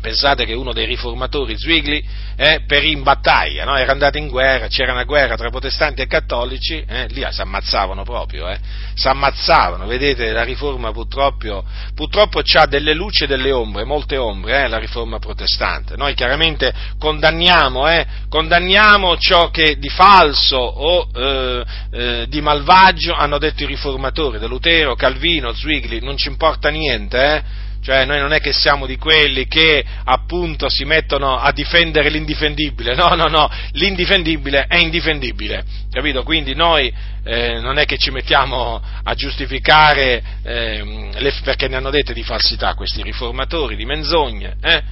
[0.00, 2.02] pensate che uno dei riformatori, Zwigli,
[2.40, 3.76] eh, perì in battaglia, no?
[3.76, 8.04] era andato in guerra, c'era una guerra tra protestanti e cattolici, eh, lì si ammazzavano
[8.04, 8.60] proprio, eh,
[8.94, 11.64] si ammazzavano, vedete la riforma purtroppo,
[11.96, 16.72] purtroppo ha delle luci e delle ombre, molte ombre, eh, la riforma protestante, noi chiaramente
[16.96, 23.66] condanniamo, eh, condanniamo ciò che di falso o eh, eh, di malvagio hanno detto i
[23.66, 28.52] riformatori, De Lutero, Calvino, Zwigli, non ci importa niente, eh, cioè noi non è che
[28.52, 34.76] siamo di quelli che appunto si mettono a difendere l'indifendibile, no, no, no, l'indifendibile è
[34.76, 36.22] indifendibile, capito?
[36.22, 36.92] Quindi noi
[37.24, 42.22] eh, non è che ci mettiamo a giustificare eh, le, perché ne hanno dette di
[42.22, 44.82] falsità questi riformatori, di menzogne, eh?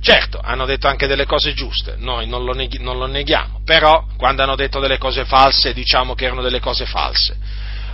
[0.00, 4.06] Certo, hanno detto anche delle cose giuste, noi non lo, neghi, non lo neghiamo, però
[4.16, 7.36] quando hanno detto delle cose false diciamo che erano delle cose false.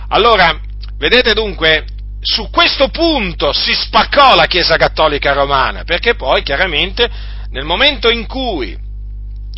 [0.09, 0.59] Allora,
[0.99, 1.85] vedete dunque,
[2.25, 7.07] su questo punto si spaccò la Chiesa Cattolica Romana, perché poi chiaramente
[7.51, 8.75] nel momento in cui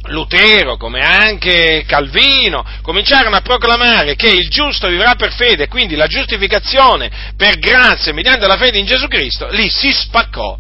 [0.09, 6.07] Lutero, come anche Calvino, cominciarono a proclamare che il giusto vivrà per fede, quindi la
[6.07, 10.57] giustificazione per grazia mediante la fede in Gesù Cristo, lì si spaccò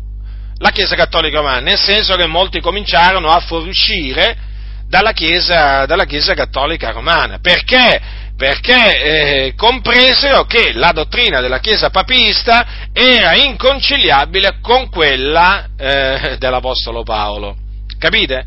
[0.59, 4.37] la Chiesa Cattolica Romana, nel senso che molti cominciarono a fuoriuscire
[4.87, 7.39] dalla Chiesa, dalla Chiesa Cattolica Romana.
[7.39, 8.01] Perché?
[8.37, 17.01] Perché eh, compresero che la dottrina della Chiesa papista era inconciliabile con quella eh, dell'Apostolo
[17.01, 17.57] Paolo.
[17.97, 18.45] Capite?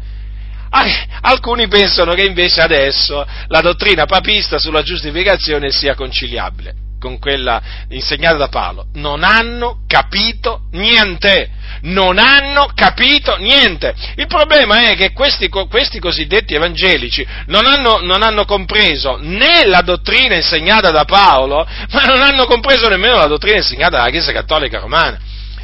[1.23, 8.37] Alcuni pensano che invece adesso la dottrina papista sulla giustificazione sia conciliabile con quella insegnata
[8.37, 8.87] da Paolo.
[8.93, 13.95] Non hanno capito niente non hanno capito niente.
[14.17, 19.81] Il problema è che questi, questi cosiddetti evangelici non hanno, non hanno, compreso né la
[19.83, 24.79] dottrina insegnata da Paolo, ma non hanno compreso nemmeno la dottrina insegnata dalla Chiesa Cattolica
[24.79, 25.19] Romana.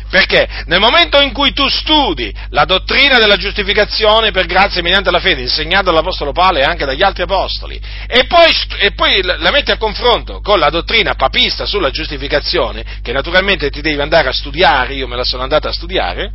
[0.09, 5.18] Perché nel momento in cui tu studi la dottrina della giustificazione per grazia mediante la
[5.18, 9.72] fede, insegnata dall'Apostolo Paolo e anche dagli altri Apostoli, e poi, e poi la metti
[9.72, 14.94] a confronto con la dottrina papista sulla giustificazione, che naturalmente ti devi andare a studiare,
[14.94, 16.30] io me la sono andata a studiare,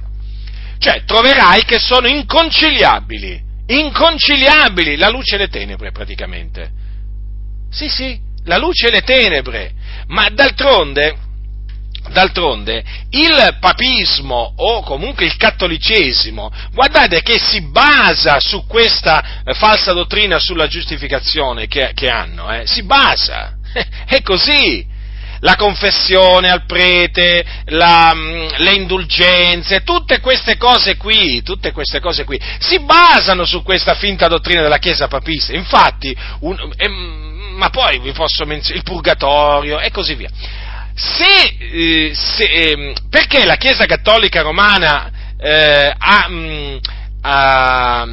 [0.77, 6.69] cioè troverai che sono inconciliabili, inconciliabili, la luce e le tenebre praticamente.
[7.71, 9.71] Sì, sì, la luce e le tenebre,
[10.07, 11.29] ma d'altronde
[12.09, 19.93] D'altronde, il papismo o comunque il cattolicesimo, guardate che si basa su questa eh, falsa
[19.93, 22.65] dottrina sulla giustificazione che, che hanno, eh?
[22.65, 23.53] si basa,
[24.05, 24.89] è così.
[25.43, 32.25] La confessione al prete, la, mm, le indulgenze, tutte queste cose qui, tutte queste cose
[32.25, 35.53] qui, si basano su questa finta dottrina della Chiesa papista.
[35.53, 40.29] Infatti, un, eh, ma poi vi posso menzionare il purgatorio e così via
[40.93, 46.77] se, eh, se, eh, perché la Chiesa Cattolica Romana eh, ha, mh, mm,
[47.21, 48.05] ha,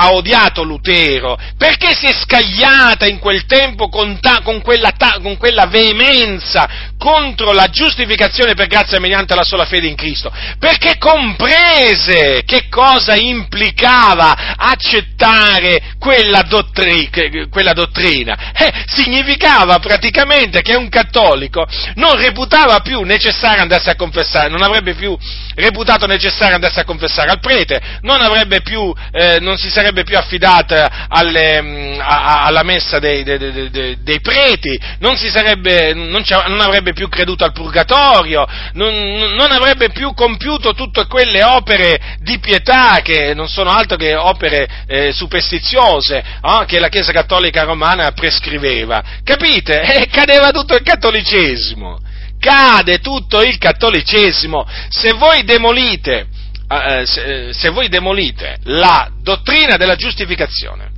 [0.00, 1.38] ha, odiato Lutero?
[1.56, 6.88] Perché si è scagliata in quel tempo con, ta, con, quella, ta, con quella veemenza
[6.98, 13.14] contro la giustificazione per grazia mediante la sola fede in Cristo, perché comprese che cosa
[13.14, 17.10] implicava accettare quella, dottri,
[17.50, 18.52] quella dottrina.
[18.54, 24.94] Eh, significava praticamente che un cattolico non reputava più necessario andarsi a confessare, non avrebbe
[24.94, 25.16] più
[25.54, 28.18] reputato necessario andarsi a confessare al prete, non,
[28.62, 33.98] più, eh, non si sarebbe più affidata alle, mm, a, alla messa dei, dei, dei,
[34.02, 40.14] dei preti, non, sarebbe, non, non avrebbe più creduto al purgatorio, non, non, avrebbe più
[40.14, 46.64] compiuto tutte quelle opere di pietà che non sono altro che opere eh, superstiziose oh,
[46.64, 49.02] che la Chiesa Cattolica Romana prescriveva.
[49.24, 49.80] Capite?
[50.00, 51.98] E cadeva tutto il cattolicesimo.
[52.38, 54.66] Cade tutto il cattolicesimo.
[54.88, 56.28] Se voi demolite,
[56.70, 60.90] eh, se, eh, se voi demolite la dottrina della giustificazione,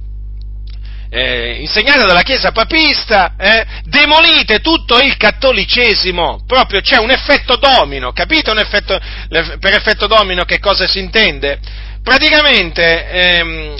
[1.08, 8.12] eh, insegnata dalla Chiesa papista, eh, demolite tutto il cattolicesimo, proprio c'è un effetto domino,
[8.12, 8.98] capite effetto,
[9.28, 11.58] per effetto domino che cosa si intende?
[12.02, 13.74] Praticamente ehm,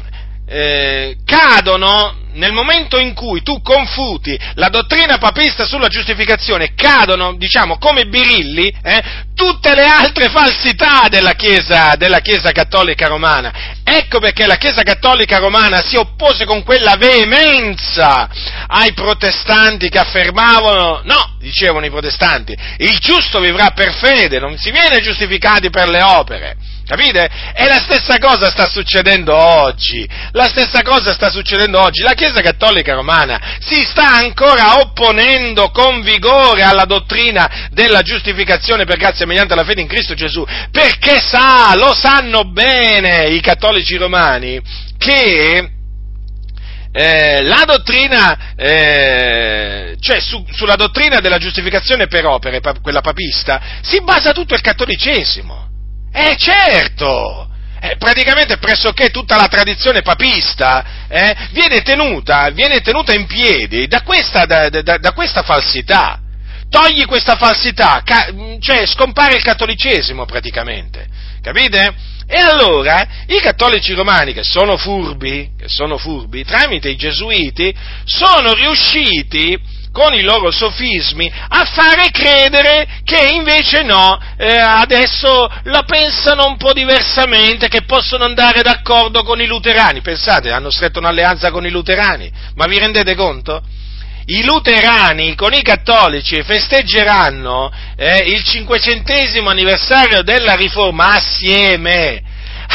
[0.47, 7.78] eh, cadono nel momento in cui tu confuti la dottrina papista sulla giustificazione, cadono, diciamo,
[7.78, 9.03] come birilli, eh,
[9.35, 13.80] tutte le altre falsità della Chiesa, della Chiesa cattolica romana.
[13.85, 18.28] Ecco perché la Chiesa cattolica romana si oppose con quella veemenza
[18.66, 24.70] ai protestanti che affermavano, no, dicevano i protestanti, il giusto vivrà per fede, non si
[24.70, 26.57] viene giustificati per le opere.
[26.87, 27.30] Capite?
[27.55, 30.09] E la stessa cosa sta succedendo oggi.
[30.33, 32.03] La stessa cosa sta succedendo oggi.
[32.03, 38.99] La Chiesa Cattolica Romana si sta ancora opponendo con vigore alla dottrina della giustificazione per
[38.99, 44.61] grazia mediante la fede in Cristo Gesù, perché sa, lo sanno bene i cattolici romani,
[44.99, 45.70] che
[46.93, 54.03] eh, la dottrina, eh, cioè su, sulla dottrina della giustificazione per opere, quella papista, si
[54.03, 55.70] basa tutto il cattolicesimo.
[56.12, 57.48] Eh certo!
[57.80, 64.02] Eh, praticamente pressoché tutta la tradizione papista eh, viene, tenuta, viene, tenuta, in piedi da
[64.02, 66.20] questa, da, da, da questa falsità.
[66.68, 71.08] Togli questa falsità, ca- cioè scompare il cattolicesimo praticamente.
[71.42, 71.94] Capite?
[72.28, 78.54] E allora i cattolici romani, che sono furbi, che sono furbi, tramite i gesuiti, sono
[78.54, 79.58] riusciti
[79.93, 86.57] con i loro sofismi a fare credere che invece no, eh, adesso la pensano un
[86.57, 90.01] po' diversamente, che possono andare d'accordo con i luterani.
[90.01, 93.62] Pensate, hanno stretto un'alleanza con i luterani, ma vi rendete conto?
[94.24, 102.22] I luterani con i cattolici festeggeranno eh, il cinquecentesimo anniversario della riforma assieme.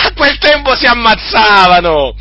[0.03, 2.15] A quel tempo si ammazzavano!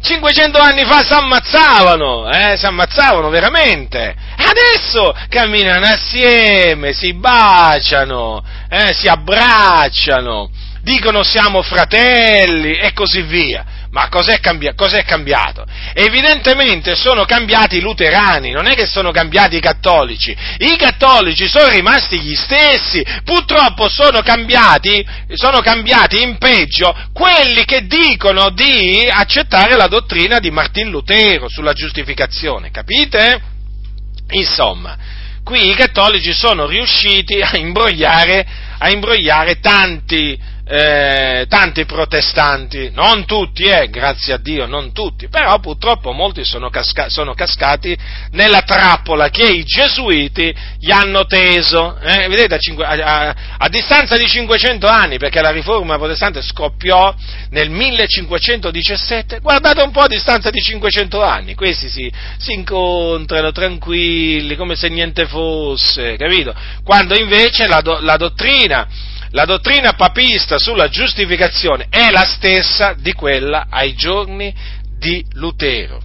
[0.00, 4.14] 500 anni fa si ammazzavano, eh, si ammazzavano veramente.
[4.36, 10.50] Adesso camminano assieme, si baciano, eh, si abbracciano,
[10.82, 13.64] dicono siamo fratelli e così via.
[13.98, 15.66] Ma cos'è, cambi- cos'è, cambiato?
[15.92, 20.30] Evidentemente sono cambiati i luterani, non è che sono cambiati i cattolici.
[20.58, 27.88] I cattolici sono rimasti gli stessi, purtroppo sono cambiati, sono cambiati in peggio quelli che
[27.88, 33.40] dicono di accettare la dottrina di Martin Lutero sulla giustificazione, capite?
[34.30, 34.96] Insomma,
[35.42, 38.46] qui i cattolici sono riusciti a imbrogliare,
[38.78, 40.38] a imbrogliare tanti,
[40.70, 46.68] eh, tanti protestanti, non tutti, eh, grazie a Dio, non tutti, però purtroppo molti sono,
[46.68, 47.96] casca- sono cascati
[48.32, 53.68] nella trappola che i gesuiti gli hanno teso, eh, vedete, a, cinque, a, a, a,
[53.70, 57.14] distanza di 500 anni, perché la riforma protestante scoppiò
[57.48, 64.54] nel 1517, guardate un po' a distanza di 500 anni, questi si, si incontrano tranquilli,
[64.54, 66.54] come se niente fosse, capito?
[66.84, 73.12] Quando invece la, do, la dottrina la dottrina papista sulla giustificazione è la stessa di
[73.12, 74.54] quella ai giorni
[74.98, 76.00] di Lutero,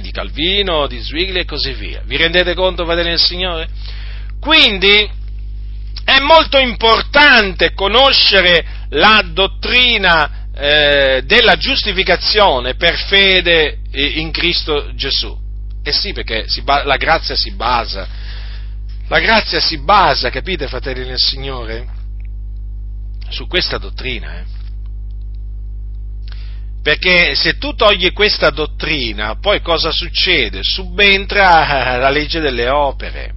[0.00, 2.02] di Calvino, di Zwingli e così via.
[2.04, 3.68] Vi rendete conto, fratelli del Signore?
[4.40, 5.10] Quindi
[6.04, 15.36] è molto importante conoscere la dottrina eh, della giustificazione per fede in Cristo Gesù.
[15.82, 18.08] Eh sì, perché ba- la grazia si basa,
[19.08, 21.96] la grazia si basa, capite, fratelli del Signore?
[23.30, 24.38] Su questa dottrina.
[24.38, 24.56] Eh.
[26.82, 30.60] Perché se tu togli questa dottrina, poi cosa succede?
[30.62, 33.34] Subentra la legge delle opere,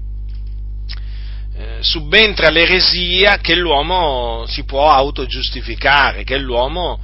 [1.58, 7.00] eh, subentra l'eresia che l'uomo si può autogiustificare, che l'uomo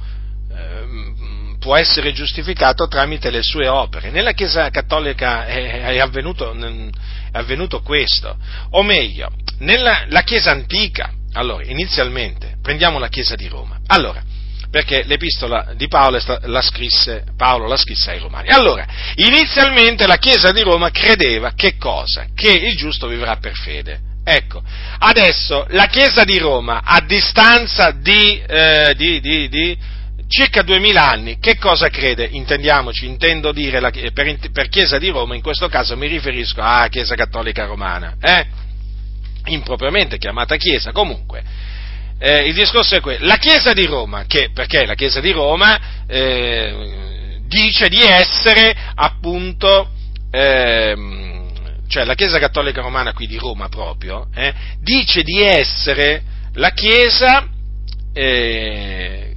[0.50, 4.10] eh, può essere giustificato tramite le sue opere.
[4.10, 6.90] Nella Chiesa Cattolica è, avvenuto, è
[7.32, 8.38] avvenuto, questo,
[8.70, 13.78] o meglio, nella Chiesa antica allora, inizialmente, prendiamo la Chiesa di Roma.
[13.86, 14.22] Allora,
[14.70, 18.48] perché l'epistola di Paolo la scrisse, Paolo la scrisse ai Romani.
[18.48, 18.84] Allora,
[19.14, 22.26] inizialmente la Chiesa di Roma credeva che cosa?
[22.34, 24.00] Che il giusto vivrà per fede.
[24.24, 24.62] Ecco,
[24.98, 29.78] adesso la Chiesa di Roma, a distanza di, eh, di, di, di
[30.28, 32.28] circa duemila anni, che cosa crede?
[32.30, 36.88] Intendiamoci, intendo dire la, per, per, Chiesa di Roma, in questo caso mi riferisco alla
[36.88, 38.66] Chiesa Cattolica Romana, eh?
[39.48, 41.42] Impropriamente chiamata Chiesa, comunque.
[42.20, 46.04] Eh, il discorso è questo, la Chiesa di Roma, che, perché la Chiesa di Roma
[46.06, 49.90] eh, dice di essere appunto,
[50.30, 50.96] eh,
[51.88, 56.22] cioè la Chiesa Cattolica Romana qui di Roma proprio, eh, dice di essere
[56.54, 57.46] la Chiesa
[58.12, 59.32] eh,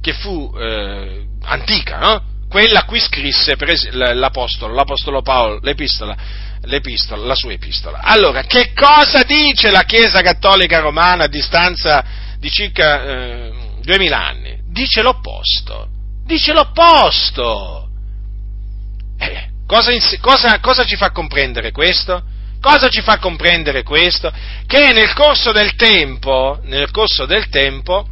[0.00, 2.22] che fu eh, antica, no?
[2.48, 3.56] quella a cui scrisse
[3.92, 6.16] l'Apostolo, l'Apostolo Paolo, l'Epistola
[6.64, 8.00] l'epistola, la sua epistola.
[8.02, 12.04] Allora, che cosa dice la Chiesa Cattolica Romana a distanza
[12.38, 13.52] di circa eh,
[13.82, 14.58] 2000 anni?
[14.68, 15.88] Dice l'opposto,
[16.24, 17.88] dice l'opposto.
[19.66, 22.22] Cosa, cosa, cosa ci fa comprendere questo?
[22.60, 24.32] Cosa ci fa comprendere questo?
[24.66, 28.06] Che nel corso del tempo, nel corso del tempo,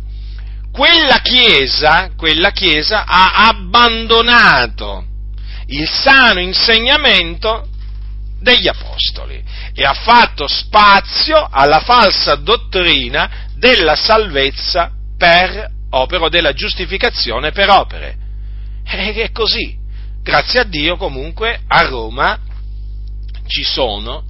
[0.73, 5.05] quella chiesa, quella chiesa ha abbandonato
[5.67, 7.69] il sano insegnamento
[8.43, 17.53] degli apostoli e ha fatto spazio alla falsa dottrina della salvezza per opera, della giustificazione
[17.53, 18.17] per opere.
[18.85, 19.79] E è così.
[20.23, 22.39] Grazie a Dio comunque a Roma
[23.47, 24.25] ci sono,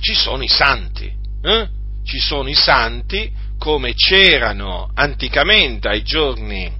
[0.00, 1.10] ci sono i santi.
[1.42, 1.68] Eh?
[2.04, 6.70] Ci sono i santi come c'erano anticamente ai giorni,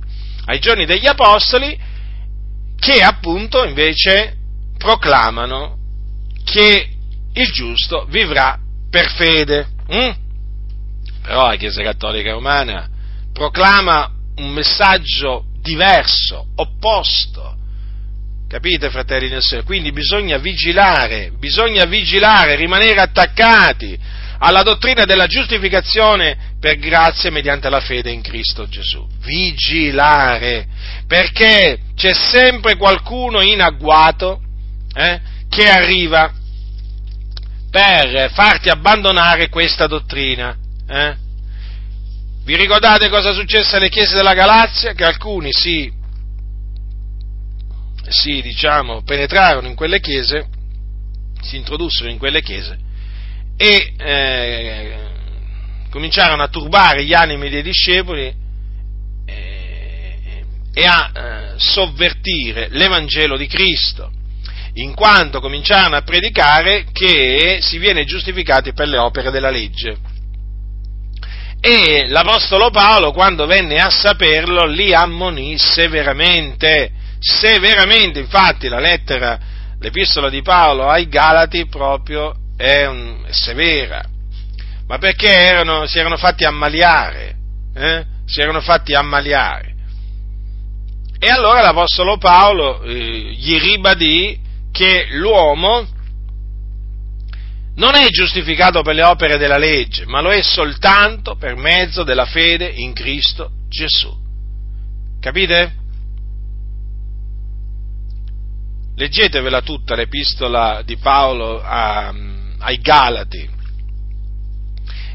[0.46, 1.78] ai giorni degli Apostoli,
[2.76, 4.36] che appunto invece
[4.76, 5.81] proclamano
[6.44, 6.88] che
[7.32, 8.58] il giusto vivrà
[8.90, 9.66] per fede.
[9.92, 10.10] Mm?
[11.22, 12.88] Però la Chiesa Cattolica Romana
[13.32, 17.56] proclama un messaggio diverso, opposto.
[18.48, 19.66] Capite, fratelli nel Signore?
[19.66, 23.98] Quindi bisogna vigilare, bisogna vigilare, rimanere attaccati
[24.38, 29.06] alla dottrina della giustificazione per grazia mediante la fede in Cristo Gesù.
[29.22, 30.66] Vigilare,
[31.06, 34.42] perché c'è sempre qualcuno in agguato
[34.94, 35.20] eh,
[35.52, 36.32] che arriva
[37.70, 40.56] per farti abbandonare questa dottrina.
[40.88, 41.16] Eh?
[42.42, 44.94] Vi ricordate cosa successe alle chiese della Galazia?
[44.94, 45.92] Che alcuni si,
[48.08, 50.48] si diciamo, penetrarono in quelle chiese,
[51.42, 52.78] si introdussero in quelle chiese
[53.58, 54.96] e eh,
[55.90, 58.34] cominciarono a turbare gli animi dei discepoli
[59.26, 64.10] eh, e a eh, sovvertire l'Evangelo di Cristo,
[64.74, 70.10] in quanto cominciarono a predicare che si viene giustificati per le opere della legge.
[71.60, 79.38] E l'Apostolo Paolo, quando venne a saperlo, li ammonì severamente, severamente, infatti la lettera,
[79.78, 84.02] l'epistola di Paolo ai Galati proprio è, un, è severa,
[84.88, 87.36] ma perché erano, si erano fatti ammaliare,
[87.76, 88.04] eh?
[88.26, 89.74] si erano fatti ammaliare.
[91.20, 92.96] E allora l'Apostolo Paolo eh,
[93.36, 94.41] gli ribadì
[94.72, 95.86] che l'uomo
[97.74, 102.26] non è giustificato per le opere della legge, ma lo è soltanto per mezzo della
[102.26, 104.12] fede in Cristo Gesù.
[105.20, 105.74] Capite?
[108.96, 112.12] Leggetevela tutta l'epistola di Paolo a,
[112.58, 113.48] ai Galati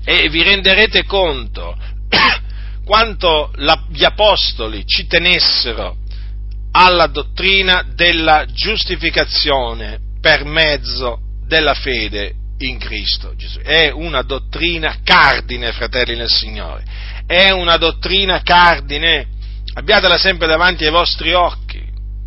[0.03, 1.78] e vi renderete conto
[2.86, 5.97] quanto la, gli apostoli ci tenessero
[6.80, 11.17] alla dottrina della giustificazione per mezzo
[11.47, 13.59] della fede in Cristo Gesù.
[13.61, 16.84] È una dottrina cardine, fratelli nel Signore.
[17.25, 19.25] È una dottrina cardine.
[19.73, 21.84] Abbiatela sempre davanti ai vostri occhi.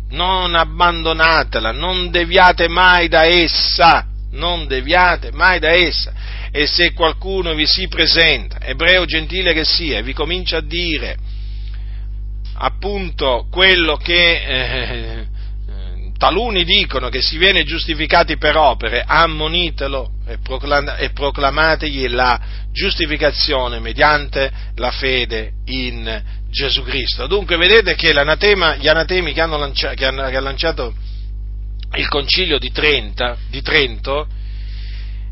[0.09, 4.05] Non abbandonatela, non deviate mai da essa.
[4.31, 6.11] Non deviate mai da essa.
[6.51, 11.17] E se qualcuno vi si presenta, ebreo gentile che sia, e vi comincia a dire
[12.63, 15.25] appunto quello che eh,
[16.17, 22.39] taluni dicono che si viene giustificati per opere, ammonitelo e proclamategli la
[22.71, 27.25] giustificazione mediante la fede in Gesù Cristo.
[27.25, 30.93] Dunque vedete che gli anatemi che, lancia, che, hanno, che, ha lanciato
[31.95, 34.27] il concilio di, Trenta, di Trento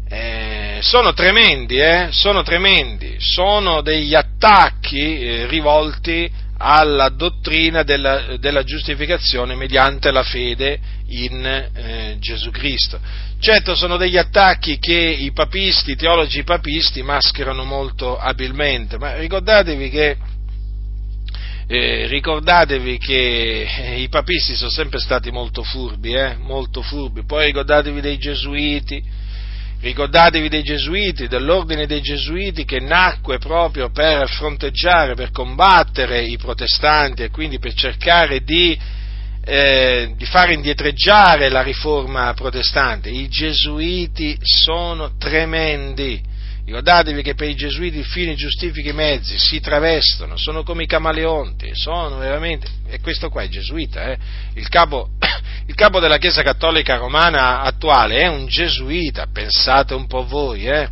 [0.10, 2.08] eh, sono tremendi, eh?
[2.10, 10.78] sono tremendi, sono degli attacchi eh, rivolti alla dottrina della, della giustificazione mediante la fede
[11.08, 13.00] in eh, Gesù Cristo.
[13.40, 19.90] Certo sono degli attacchi che i papisti, i teologi papisti mascherano molto abilmente, ma ricordatevi
[19.90, 20.18] che,
[21.68, 27.46] eh, ricordatevi che eh, i papisti sono sempre stati molto furbi, eh, molto furbi, poi
[27.46, 29.02] ricordatevi dei gesuiti,
[29.82, 37.24] Ricordatevi dei Gesuiti, dell'ordine dei Gesuiti che nacque proprio per fronteggiare, per combattere i protestanti
[37.24, 38.78] e quindi per cercare di,
[39.46, 43.10] eh, di fare indietreggiare la riforma protestante.
[43.10, 46.22] I Gesuiti sono tremendi.
[46.70, 50.86] Ricordatevi che per i gesuiti il fine giustifica i mezzi, si travestono, sono come i
[50.86, 54.18] camaleonti, sono veramente, e questo qua è gesuita, eh?
[54.54, 55.10] il, capo,
[55.66, 60.88] il, capo, della Chiesa Cattolica Romana attuale è un gesuita, pensate un po' voi, eh?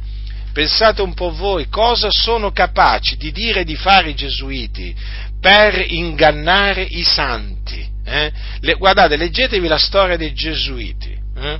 [0.52, 4.96] pensate un po' voi cosa sono capaci di dire e di fare i gesuiti
[5.40, 7.88] per ingannare i santi.
[8.04, 8.32] Eh?
[8.62, 11.60] Le, guardate, leggetevi la storia dei gesuiti, eh?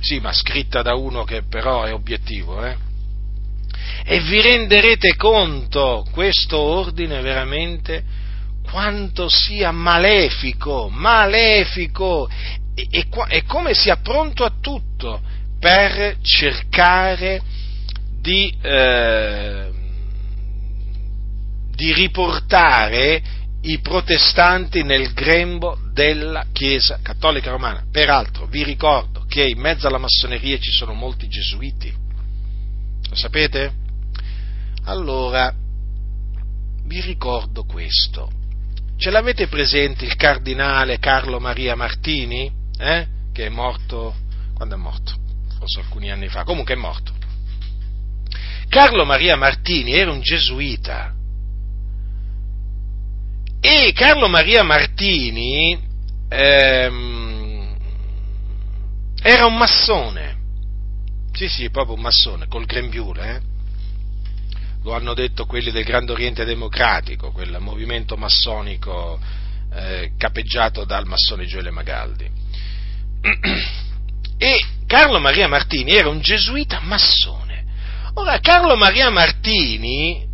[0.00, 2.88] sì, ma scritta da uno che però è obiettivo, eh?
[4.04, 8.02] E vi renderete conto questo ordine veramente
[8.62, 12.28] quanto sia malefico, malefico
[12.74, 15.20] è, è come sia pronto a tutto
[15.58, 17.42] per cercare
[18.20, 19.70] di, eh,
[21.74, 23.22] di riportare
[23.62, 27.84] i protestanti nel grembo della Chiesa Cattolica Romana.
[27.90, 31.99] Peraltro vi ricordo che in mezzo alla massoneria ci sono molti gesuiti.
[33.10, 33.72] Lo sapete?
[34.84, 35.52] Allora,
[36.84, 38.30] vi ricordo questo.
[38.96, 42.50] Ce l'avete presente il cardinale Carlo Maria Martini?
[42.78, 43.06] Eh?
[43.32, 44.14] Che è morto.
[44.54, 45.14] Quando è morto?
[45.58, 46.44] Forse alcuni anni fa.
[46.44, 47.12] Comunque è morto.
[48.68, 51.12] Carlo Maria Martini era un gesuita
[53.60, 55.78] e Carlo Maria Martini
[56.28, 57.76] ehm,
[59.22, 60.38] era un massone,
[61.40, 63.40] sì sì, proprio un massone, col grembiule, eh?
[64.82, 69.18] lo hanno detto quelli del Grande Oriente Democratico, quel movimento massonico
[69.72, 72.28] eh, capeggiato dal massone Gioele Magaldi.
[74.42, 77.62] E Carlo Maria Martini era un gesuita massone.
[78.14, 80.26] Ora, Carlo Maria Martini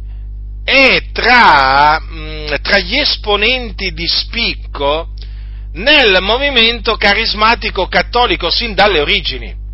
[0.63, 5.09] è tra, mh, mm, tra gli esponenti di spicco
[5.73, 9.66] nel movimento carismatico cattolico sin dalle origini.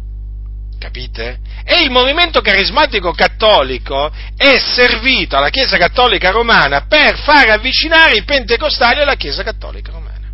[0.83, 1.39] Capite?
[1.62, 8.24] E il movimento carismatico cattolico è servito alla Chiesa Cattolica Romana per far avvicinare i
[8.24, 10.28] pentecostali alla Chiesa Cattolica Romana.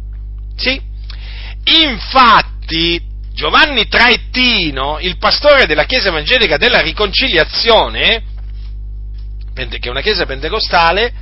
[0.57, 0.81] Sì?
[1.83, 2.99] Infatti,
[3.35, 8.23] Giovanni Traettino, il pastore della Chiesa Evangelica della Riconciliazione,
[9.53, 11.13] che è una chiesa pentecostale,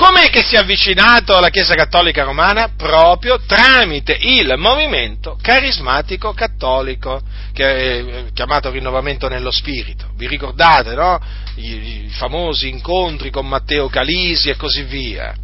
[0.00, 2.70] com'è che si è avvicinato alla Chiesa Cattolica Romana?
[2.74, 7.20] Proprio tramite il movimento carismatico cattolico,
[7.52, 10.06] che è chiamato rinnovamento nello spirito.
[10.16, 11.20] Vi ricordate, no?
[11.56, 15.34] I, i famosi incontri con Matteo Calisi e così via.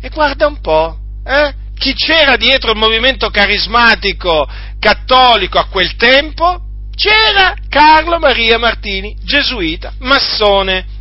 [0.00, 1.60] E guarda un po', eh?
[1.76, 6.62] Chi c'era dietro il movimento carismatico cattolico a quel tempo?
[6.96, 11.00] C'era Carlo Maria Martini, gesuita, massone.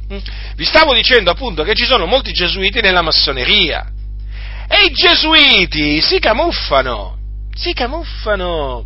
[0.62, 3.84] Vi stavo dicendo appunto che ci sono molti gesuiti nella massoneria.
[4.68, 7.18] E i gesuiti si camuffano,
[7.52, 8.86] si camuffano,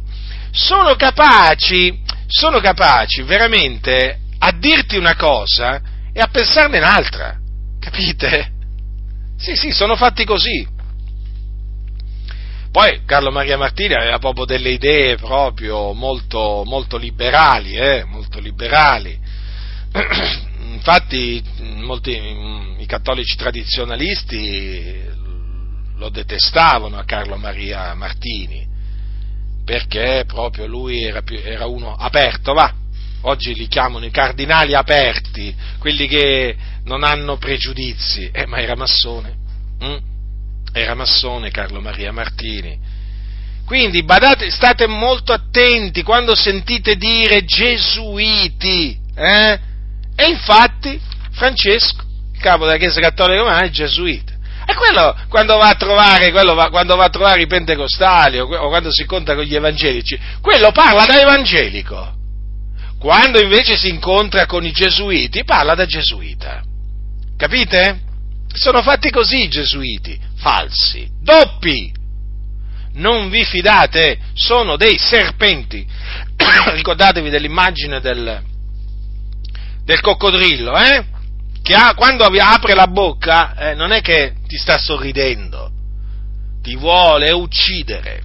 [0.52, 5.82] sono capaci, sono capaci veramente a dirti una cosa
[6.14, 7.38] e a pensarne un'altra,
[7.82, 8.52] capite?
[9.38, 10.66] Sì, sì, sono fatti così.
[12.72, 19.20] Poi Carlo Maria Martini aveva proprio delle idee proprio molto, molto liberali, eh, molto liberali.
[20.76, 21.42] Infatti
[21.78, 22.12] molti,
[22.80, 25.04] i cattolici tradizionalisti
[25.96, 28.68] lo detestavano a Carlo Maria Martini,
[29.64, 32.74] perché proprio lui era, più, era uno aperto, va,
[33.22, 39.34] oggi li chiamano i cardinali aperti, quelli che non hanno pregiudizi, eh, ma era massone,
[39.80, 39.98] hm?
[40.74, 42.78] era massone Carlo Maria Martini.
[43.66, 49.74] Quindi badate, state molto attenti quando sentite dire gesuiti, eh?
[50.16, 51.00] E infatti
[51.32, 52.04] Francesco,
[52.34, 54.34] il capo della Chiesa Cattolica Romana, è gesuita.
[54.68, 58.68] E quello, quando va a trovare, va, quando va a trovare i pentecostali o, o
[58.70, 62.14] quando si incontra con gli evangelici, quello parla da evangelico.
[62.98, 66.64] Quando invece si incontra con i gesuiti, parla da gesuita.
[67.38, 68.00] Capite?
[68.52, 71.94] Sono fatti così i gesuiti, falsi, doppi.
[72.94, 75.86] Non vi fidate, sono dei serpenti.
[76.74, 78.42] Ricordatevi dell'immagine del,
[79.86, 81.06] del coccodrillo, eh?
[81.62, 85.72] Che ha, quando apre la bocca eh, non è che ti sta sorridendo,
[86.62, 88.24] ti vuole uccidere.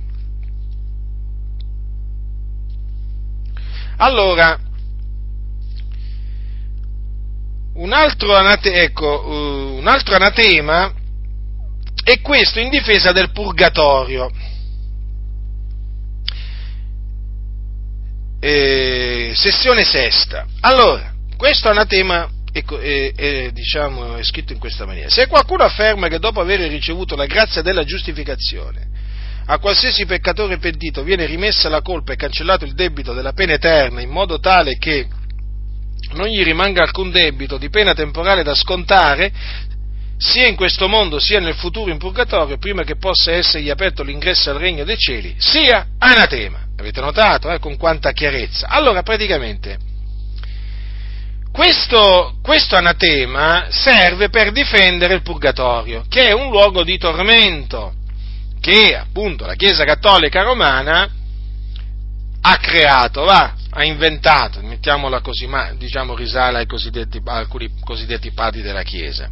[3.98, 4.58] Allora,
[7.74, 10.92] un altro, anate- ecco, uh, un altro anatema
[12.02, 14.30] è questo in difesa del purgatorio.
[18.40, 20.46] Eh, sessione sesta.
[20.60, 21.09] Allora,
[21.40, 25.08] questo anatema è, è, è, diciamo, è scritto in questa maniera.
[25.08, 28.88] Se qualcuno afferma che dopo aver ricevuto la grazia della giustificazione
[29.46, 34.02] a qualsiasi peccatore pentito viene rimessa la colpa e cancellato il debito della pena eterna
[34.02, 35.08] in modo tale che
[36.12, 39.32] non gli rimanga alcun debito di pena temporale da scontare,
[40.18, 44.50] sia in questo mondo sia nel futuro in purgatorio, prima che possa essergli aperto l'ingresso
[44.50, 46.66] al regno dei cieli, sia anatema.
[46.76, 48.66] Avete notato eh, con quanta chiarezza?
[48.68, 49.88] Allora, praticamente,
[51.52, 57.94] questo, questo, anatema serve per difendere il purgatorio, che è un luogo di tormento,
[58.60, 61.08] che appunto la Chiesa Cattolica Romana
[62.42, 68.62] ha creato, va, ha inventato, mettiamola così, ma diciamo risale ai cosiddetti, alcuni cosiddetti padri
[68.62, 69.28] della Chiesa.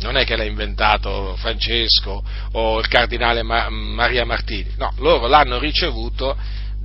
[0.00, 5.58] non è che l'ha inventato Francesco o il cardinale Ma- Maria Martini, no, loro l'hanno
[5.58, 6.36] ricevuto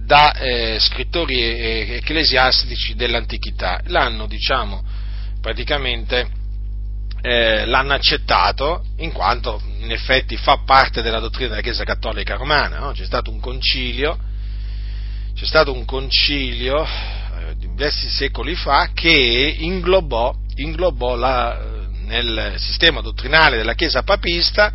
[0.05, 1.41] da eh, scrittori
[1.95, 4.83] ecclesiastici dell'antichità, l'hanno, diciamo,
[5.41, 6.27] praticamente
[7.21, 12.79] eh, l'hanno accettato in quanto in effetti fa parte della dottrina della Chiesa Cattolica Romana,
[12.79, 12.91] no?
[12.91, 14.17] c'è stato un concilio,
[15.33, 21.57] c'è stato un concilio eh, diversi secoli fa che inglobò, inglobò la,
[22.05, 24.73] nel sistema dottrinale della Chiesa papista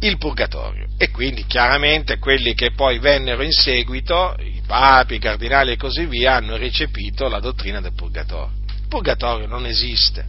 [0.00, 5.72] il purgatorio e quindi chiaramente quelli che poi vennero in seguito, i papi, i cardinali
[5.72, 8.52] e così via, hanno recepito la dottrina del purgatorio.
[8.68, 10.24] Il purgatorio non esiste,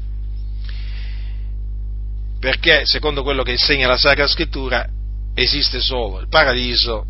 [2.39, 4.87] perché secondo quello che insegna la Sacra Scrittura
[5.33, 7.05] esiste solo il paradiso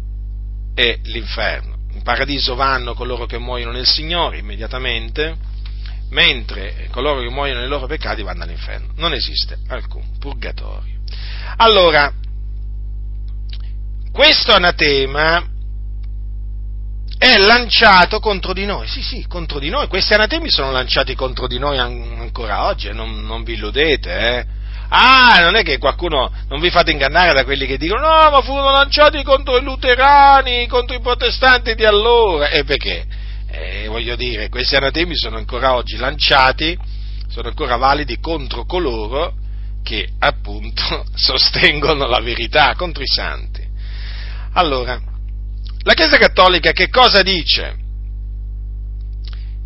[0.76, 1.76] e l'inferno.
[1.94, 5.36] In paradiso vanno coloro che muoiono nel Signore immediatamente,
[6.10, 8.94] mentre coloro che muoiono nei loro peccati vanno all'inferno.
[8.96, 10.96] Non esiste alcun purgatorio.
[11.58, 12.14] Allora,
[14.18, 15.46] questo anatema
[17.20, 21.46] è lanciato contro di noi, sì sì, contro di noi, questi anatemi sono lanciati contro
[21.46, 24.46] di noi ancora oggi, non, non vi illudete, eh?
[24.90, 28.42] Ah, non è che qualcuno, non vi fate ingannare da quelli che dicono no, ma
[28.42, 33.06] furono lanciati contro i luterani, contro i protestanti di allora, e perché?
[33.52, 36.76] Eh, voglio dire, questi anatemi sono ancora oggi lanciati,
[37.28, 39.34] sono ancora validi contro coloro
[39.84, 43.57] che appunto sostengono la verità, contro i santi.
[44.58, 45.00] Allora,
[45.84, 47.78] la Chiesa Cattolica che cosa dice?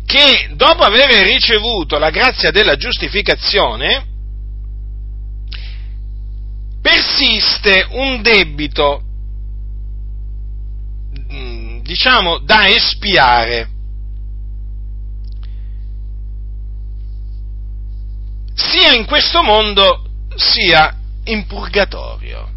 [0.04, 4.06] Che dopo aver ricevuto la grazia della giustificazione,
[6.82, 9.02] persiste un debito,
[11.32, 13.70] mm, diciamo, da espiare.
[18.54, 20.04] sia in questo mondo
[20.36, 22.51] sia in purgatorio.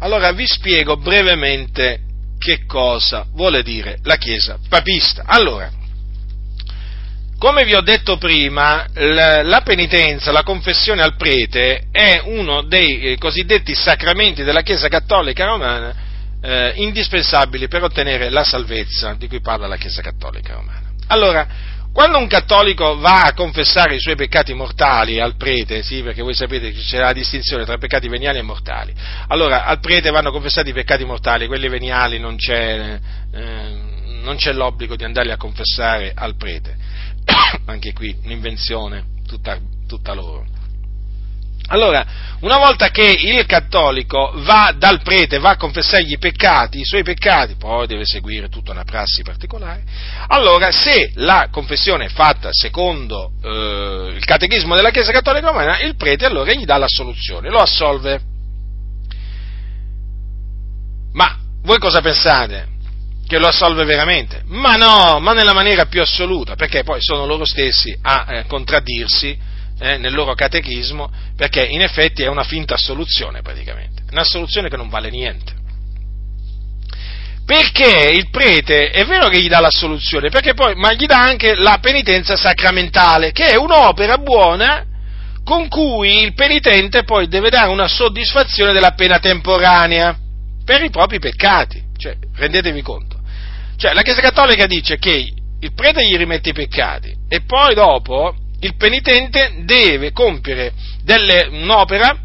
[0.00, 2.00] Allora vi spiego brevemente
[2.38, 5.24] che cosa vuole dire la Chiesa papista.
[5.26, 5.70] Allora,
[7.38, 13.18] come vi ho detto prima, la penitenza, la confessione al prete è uno dei eh,
[13.18, 15.94] cosiddetti sacramenti della Chiesa Cattolica Romana
[16.42, 20.92] eh, indispensabili per ottenere la salvezza di cui parla la Chiesa Cattolica Romana.
[21.08, 21.46] Allora,
[21.92, 26.34] quando un cattolico va a confessare i suoi peccati mortali al prete, sì, perché voi
[26.34, 28.94] sapete che c'è la distinzione tra peccati veniali e mortali,
[29.28, 33.00] allora al prete vanno confessati i peccati mortali, quelli veniali non c'è,
[33.32, 33.78] eh,
[34.22, 36.76] non c'è l'obbligo di andarli a confessare al prete
[37.66, 40.58] anche qui un'invenzione tutta, tutta loro.
[41.72, 42.04] Allora,
[42.40, 47.04] una volta che il cattolico va dal prete, va a confessargli i peccati, i suoi
[47.04, 49.84] peccati, poi deve seguire tutta una prassi particolare,
[50.26, 55.94] allora se la confessione è fatta secondo eh, il catechismo della Chiesa Cattolica Romana, il
[55.94, 58.20] prete allora gli dà la soluzione, lo assolve.
[61.12, 62.78] Ma voi cosa pensate?
[63.30, 64.42] che lo assolve veramente.
[64.46, 69.38] Ma no, ma nella maniera più assoluta, perché poi sono loro stessi a eh, contraddirsi
[69.80, 74.76] eh, nel loro catechismo, perché in effetti è una finta assoluzione praticamente, una soluzione che
[74.76, 75.58] non vale niente.
[77.44, 81.20] Perché il prete è vero che gli dà la soluzione, perché poi, ma gli dà
[81.20, 84.84] anche la penitenza sacramentale, che è un'opera buona
[85.42, 90.16] con cui il penitente poi deve dare una soddisfazione della pena temporanea
[90.64, 91.82] per i propri peccati.
[91.96, 93.18] Cioè, rendetevi conto.
[93.76, 98.34] Cioè, la Chiesa Cattolica dice che il prete gli rimette i peccati e poi dopo
[98.60, 102.16] il penitente deve compiere delle, un'opera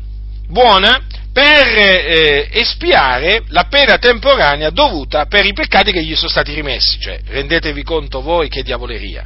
[0.48, 6.54] buona per eh, espiare la pena temporanea dovuta per i peccati che gli sono stati
[6.54, 7.00] rimessi.
[7.00, 9.26] Cioè, rendetevi conto voi che diavoleria.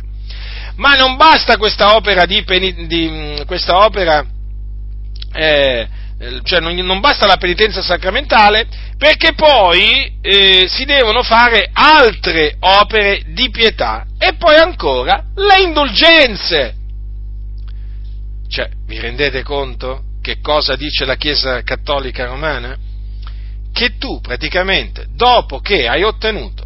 [0.76, 2.44] Ma non basta questa opera di,
[2.88, 4.26] di questa opera
[5.34, 5.88] eh,
[6.22, 12.58] eh, cioè non, non, basta la penitenza sacramentale, perché poi eh, si devono fare altre
[12.60, 16.76] opere di pietà e poi ancora le indulgenze.
[18.90, 22.76] Vi rendete conto che cosa dice la Chiesa Cattolica Romana?
[23.72, 26.64] Che tu praticamente, dopo che hai ottenuto,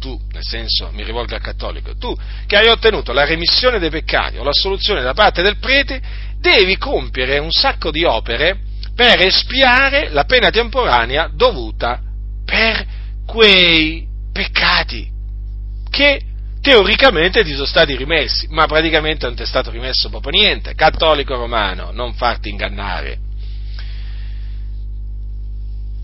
[0.00, 2.12] tu, nel senso mi rivolgo al cattolico, tu
[2.48, 6.02] che hai ottenuto la remissione dei peccati o la soluzione da parte del prete,
[6.40, 8.58] devi compiere un sacco di opere
[8.96, 12.00] per espiare la pena temporanea dovuta
[12.44, 12.84] per
[13.24, 15.08] quei peccati
[15.88, 16.20] che
[16.64, 20.74] teoricamente ti sono stati rimessi, ma praticamente non ti è stato rimesso proprio niente.
[20.74, 23.18] Cattolico romano, non farti ingannare.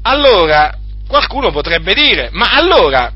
[0.03, 0.77] Allora,
[1.09, 3.11] qualcuno potrebbe dire, ma allora,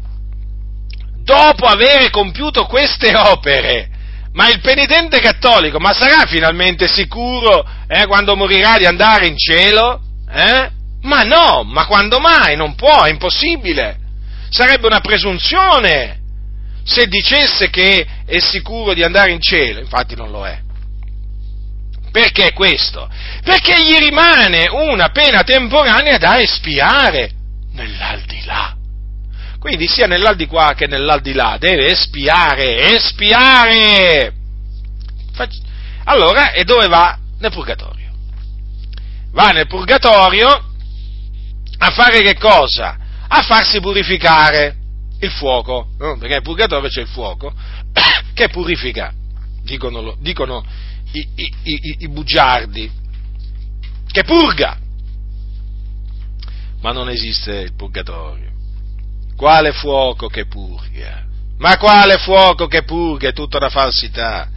[1.23, 3.91] dopo aver compiuto queste opere,
[4.33, 10.01] ma il penitente cattolico, ma sarà finalmente sicuro eh, quando morirà di andare in cielo?
[10.33, 10.71] Eh?
[11.03, 12.57] Ma no, ma quando mai?
[12.57, 13.99] Non può, è impossibile.
[14.49, 16.23] Sarebbe una presunzione
[16.85, 20.61] se dicesse che è sicuro di andare in cielo, infatti non lo è.
[22.13, 23.11] Perché questo?
[23.43, 27.31] Perché gli rimane una pena temporanea da espiare
[27.73, 28.77] nell'aldilà.
[29.59, 34.33] Quindi sia nell'aldilà che nell'aldilà deve espiare, espiare.
[36.05, 37.19] Allora, e dove va?
[37.41, 38.13] Nel purgatorio.
[39.33, 40.49] Va nel purgatorio
[41.79, 42.97] a fare che cosa?
[43.27, 44.77] A farsi purificare
[45.21, 46.17] il fuoco, no?
[46.19, 47.53] perché nel purgatorio c'è il fuoco
[48.35, 49.13] che purifica,
[49.63, 50.65] dicono, dicono
[51.13, 52.91] i, i, i, i bugiardi,
[54.11, 54.79] che purga,
[56.81, 58.53] ma non esiste il purgatorio.
[59.37, 61.25] Quale fuoco che purga?
[61.59, 63.29] Ma quale fuoco che purga?
[63.29, 64.49] È tutta una falsità.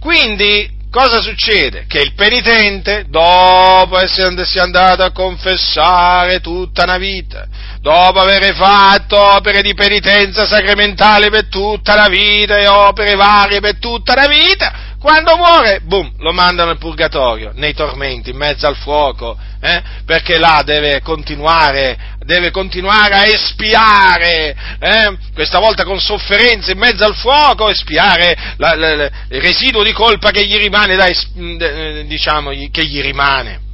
[0.00, 1.84] Quindi, cosa succede?
[1.86, 7.46] Che il penitente, dopo essersi andato a confessare tutta una vita,
[7.82, 13.78] dopo aver fatto opere di penitenza sacramentale per tutta la vita e opere varie per
[13.78, 18.76] tutta la vita, quando muore, boom, lo mandano al purgatorio, nei tormenti, in mezzo al
[18.76, 19.82] fuoco, eh?
[20.04, 25.16] perché là deve continuare, deve continuare a espiare, eh?
[25.34, 29.92] questa volta con sofferenze in mezzo al fuoco, espiare la, la, la, il residuo di
[29.92, 33.64] colpa che gli rimane, da, eh, diciamo, che gli rimane.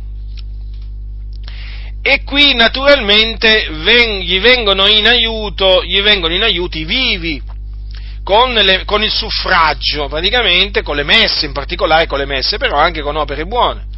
[2.02, 7.40] E qui naturalmente ven, gli, vengono aiuto, gli vengono in aiuto i vivi,
[8.22, 12.76] con, le, con, il suffragio, praticamente con le messe, in particolare con le messe, però
[12.76, 13.90] anche con opere buone.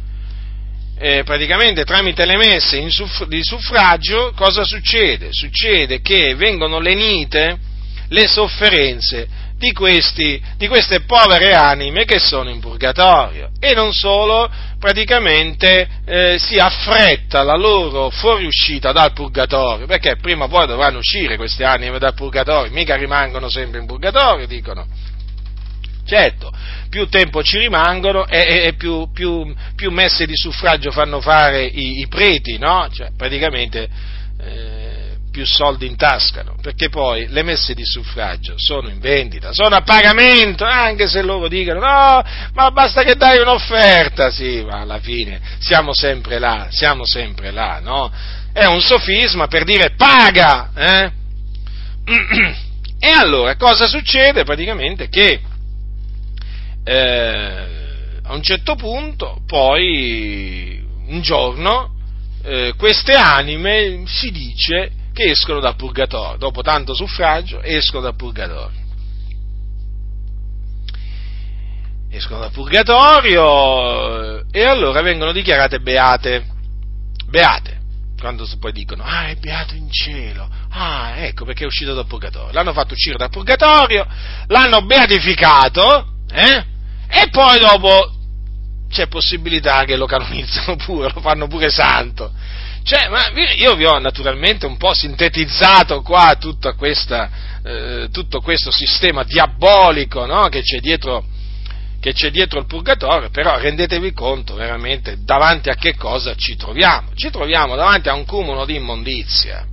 [0.97, 5.27] Eh, praticamente tramite le messe suff, di suffragio cosa succede?
[5.31, 7.57] Succede che vengono lenite
[8.09, 14.49] le sofferenze di, questi, di queste povere anime che sono in purgatorio e non solo,
[14.79, 21.37] praticamente eh, si affretta la loro fuoriuscita dal purgatorio, perché prima o poi dovranno uscire
[21.37, 24.85] queste anime dal purgatorio, mica rimangono sempre in purgatorio, dicono.
[26.05, 26.51] Certo,
[26.87, 32.01] più tempo ci rimangono e, e più, più, più, messe di suffragio fanno fare i,
[32.01, 32.87] i preti, no?
[32.93, 33.89] Cioè, praticamente
[34.39, 34.84] eh,
[35.35, 39.81] più soldi in tasca, perché poi le messe di suffragio sono in vendita, sono a
[39.81, 42.23] pagamento, anche se loro dicono no,
[42.53, 47.81] ma basta che dai un'offerta, sì, ma alla fine siamo sempre là, siamo sempre là,
[47.81, 48.09] no?
[48.53, 51.11] È un sofisma per dire paga, eh?
[52.97, 54.45] E allora cosa succede?
[54.45, 55.41] Praticamente che
[56.85, 57.65] eh,
[58.23, 61.93] a un certo punto, poi un giorno,
[62.41, 68.83] eh, queste anime si dice che escono dal purgatorio, dopo tanto suffragio escono dal purgatorio.
[72.11, 76.45] Escono dal purgatorio e allora vengono dichiarate beate.
[77.27, 77.79] Beate.
[78.19, 80.49] Quando poi dicono, ah, è beato in cielo.
[80.69, 82.51] Ah, ecco perché è uscito dal purgatorio.
[82.51, 84.05] L'hanno fatto uscire dal purgatorio,
[84.47, 86.65] l'hanno beatificato, eh?
[87.07, 88.11] E poi dopo
[88.89, 92.33] c'è possibilità che lo canonizzano pure, lo fanno pure santo.
[92.85, 96.37] Cioè, ma io vi ho naturalmente un po' sintetizzato qua
[96.77, 97.29] questa,
[97.63, 100.49] eh, tutto questo sistema diabolico no?
[100.49, 101.25] che, c'è dietro,
[101.99, 107.09] che c'è dietro il purgatorio, però rendetevi conto veramente davanti a che cosa ci troviamo.
[107.15, 109.65] Ci troviamo davanti a un cumulo di immondizia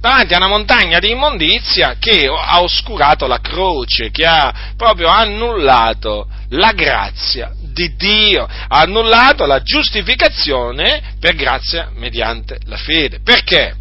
[0.00, 6.26] davanti a una montagna di immondizia che ha oscurato la croce, che ha proprio annullato
[6.48, 13.20] la grazia di Dio, ha annullato la giustificazione per grazia mediante la fede.
[13.22, 13.74] Perché?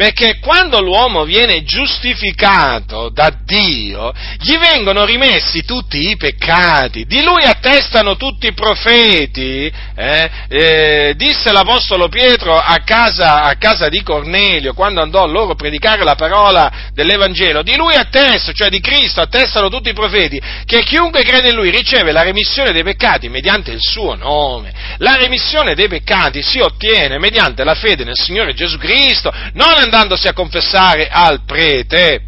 [0.00, 7.44] Perché quando l'uomo viene giustificato da Dio, gli vengono rimessi tutti i peccati, di lui
[7.44, 10.30] attestano tutti i profeti, eh?
[10.48, 15.54] Eh, disse l'Apostolo Pietro a casa, a casa, di Cornelio, quando andò a loro a
[15.54, 20.82] predicare la parola dell'Evangelo, di lui attestano, cioè di Cristo, attestano tutti i profeti, che
[20.82, 24.72] chiunque crede in lui riceve la remissione dei peccati mediante il suo nome.
[24.96, 30.28] La remissione dei peccati si ottiene mediante la fede nel Signore Gesù Cristo, non andandosi
[30.28, 32.22] a confessare al prete.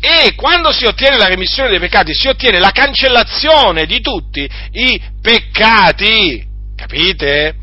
[0.00, 5.00] E quando si ottiene la remissione dei peccati, si ottiene la cancellazione di tutti i
[5.20, 6.44] peccati.
[6.76, 7.54] Capite?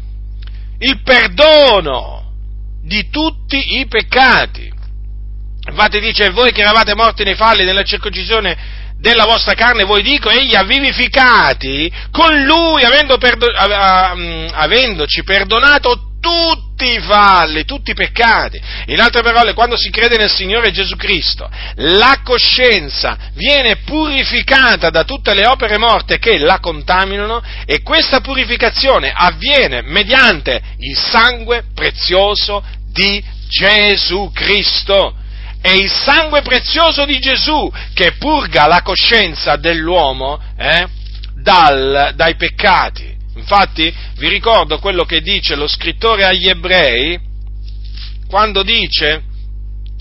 [0.79, 2.31] Il perdono
[2.81, 4.71] di tutti i peccati.
[5.69, 10.29] Infatti dice, voi che eravate morti nei falli della circoncisione della vostra carne, voi dico,
[10.29, 18.61] egli ha vivificati con lui, avendo perdo- avendoci perdonato tutti i falli, tutti i peccati.
[18.87, 25.03] In altre parole, quando si crede nel Signore Gesù Cristo, la coscienza viene purificata da
[25.03, 32.63] tutte le opere morte che la contaminano e questa purificazione avviene mediante il sangue prezioso
[32.91, 35.15] di Gesù Cristo.
[35.61, 40.87] È il sangue prezioso di Gesù che purga la coscienza dell'uomo eh,
[41.35, 43.18] dal, dai peccati.
[43.39, 47.17] Infatti vi ricordo quello che dice lo scrittore agli ebrei
[48.27, 49.23] quando dice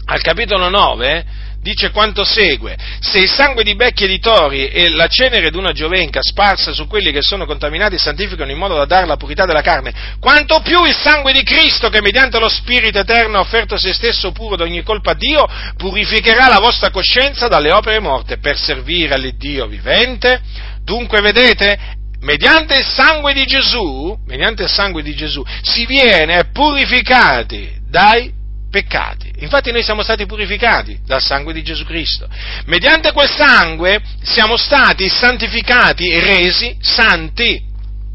[0.06, 1.24] al capitolo 9
[1.60, 5.72] dice quanto segue, se il sangue di becchi e di tori e la cenere d'una
[5.72, 9.60] giovenca sparsa su quelli che sono contaminati santificano in modo da dare la purità della
[9.60, 13.92] carne, quanto più il sangue di Cristo che mediante lo Spirito Eterno ha offerto se
[13.92, 18.56] stesso puro da ogni colpa a Dio, purificherà la vostra coscienza dalle opere morte per
[18.56, 20.40] servire all'Iddio vivente.
[20.82, 27.76] Dunque vedete, mediante il sangue di Gesù, mediante il sangue di Gesù, si viene purificati
[27.88, 28.32] dai
[28.70, 29.32] peccati.
[29.38, 32.28] Infatti noi siamo stati purificati dal sangue di Gesù Cristo.
[32.66, 37.66] Mediante quel sangue siamo stati santificati e resi santi.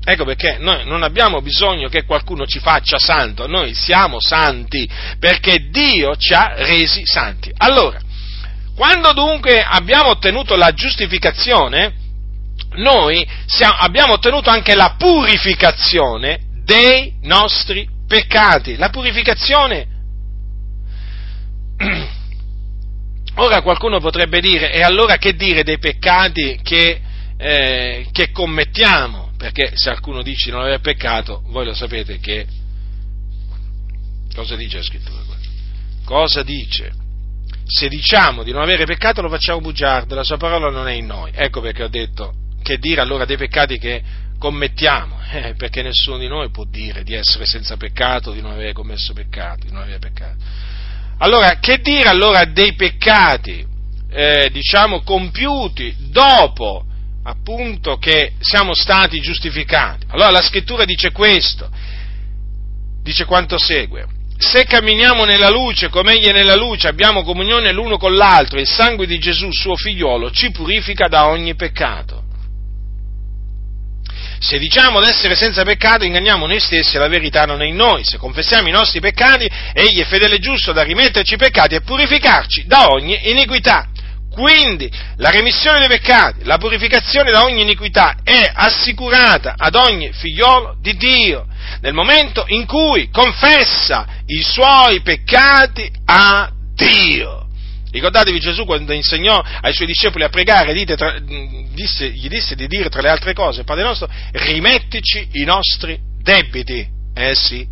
[0.05, 4.87] Ecco perché noi non abbiamo bisogno che qualcuno ci faccia santo, noi siamo santi
[5.17, 7.49] perché Dio ci ha resi santi.
[7.57, 7.99] Allora,
[8.75, 12.01] quando dunque abbiamo ottenuto la giustificazione,
[12.76, 18.76] noi siamo, abbiamo ottenuto anche la purificazione dei nostri peccati.
[18.78, 19.88] La purificazione
[23.36, 27.01] Ora qualcuno potrebbe dire, e allora che dire dei peccati che,
[27.36, 29.32] eh, che commettiamo?
[29.38, 32.45] Perché se qualcuno dice di non aver peccato, voi lo sapete che...
[34.36, 35.21] Cosa dice la scrittura?
[36.05, 36.91] Cosa dice?
[37.65, 41.05] Se diciamo di non avere peccato lo facciamo bugiardo, la sua parola non è in
[41.05, 41.32] noi.
[41.34, 42.34] Ecco perché ho detto
[42.64, 44.01] che dire allora dei peccati che
[44.39, 48.74] commettiamo, eh, perché nessuno di noi può dire di essere senza peccato, di non avere
[48.74, 50.38] commesso peccati, di non avere peccato.
[51.20, 53.66] Allora, che dire allora dei peccati,
[54.11, 56.86] eh, diciamo, compiuti dopo
[57.24, 60.05] appunto che siamo stati giustificati?
[60.09, 61.70] Allora la scrittura dice questo,
[63.01, 64.05] dice quanto segue.
[64.38, 68.68] Se camminiamo nella luce come egli è nella luce, abbiamo comunione l'uno con l'altro, il
[68.68, 72.22] sangue di Gesù, suo figliolo, ci purifica da ogni peccato.
[74.45, 77.77] Se diciamo di essere senza peccato, inganniamo noi stessi e la verità non è in
[77.77, 78.03] noi.
[78.03, 81.81] Se confessiamo i nostri peccati, egli è fedele e giusto da rimetterci i peccati e
[81.81, 83.87] purificarci da ogni iniquità.
[84.29, 90.75] Quindi la remissione dei peccati, la purificazione da ogni iniquità è assicurata ad ogni figliolo
[90.81, 91.45] di Dio
[91.79, 97.42] nel momento in cui confessa i suoi peccati a Dio.
[97.93, 102.89] Ricordatevi Gesù quando insegnò ai suoi discepoli a pregare, tra, disse, gli disse di dire
[102.89, 106.87] tra le altre cose, Padre nostro, rimettici i nostri debiti.
[107.13, 107.63] Eh sì,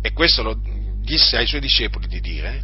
[0.00, 0.56] e questo lo
[1.04, 2.62] disse ai suoi discepoli di dire.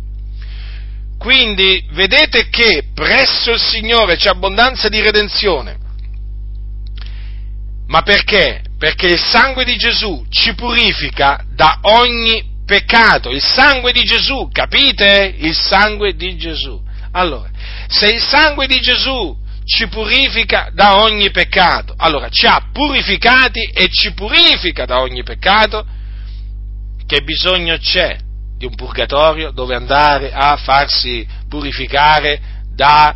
[1.18, 5.76] Quindi vedete che presso il Signore c'è abbondanza di redenzione.
[7.88, 8.62] Ma perché?
[8.78, 13.28] Perché il sangue di Gesù ci purifica da ogni peccato.
[13.28, 15.34] Il sangue di Gesù, capite?
[15.36, 16.80] Il sangue di Gesù.
[17.12, 17.50] Allora,
[17.88, 23.88] se il sangue di Gesù ci purifica da ogni peccato, allora ci ha purificati e
[23.88, 25.86] ci purifica da ogni peccato,
[27.06, 28.18] che bisogno c'è
[28.56, 32.40] di un purgatorio dove andare a farsi purificare
[32.74, 33.14] da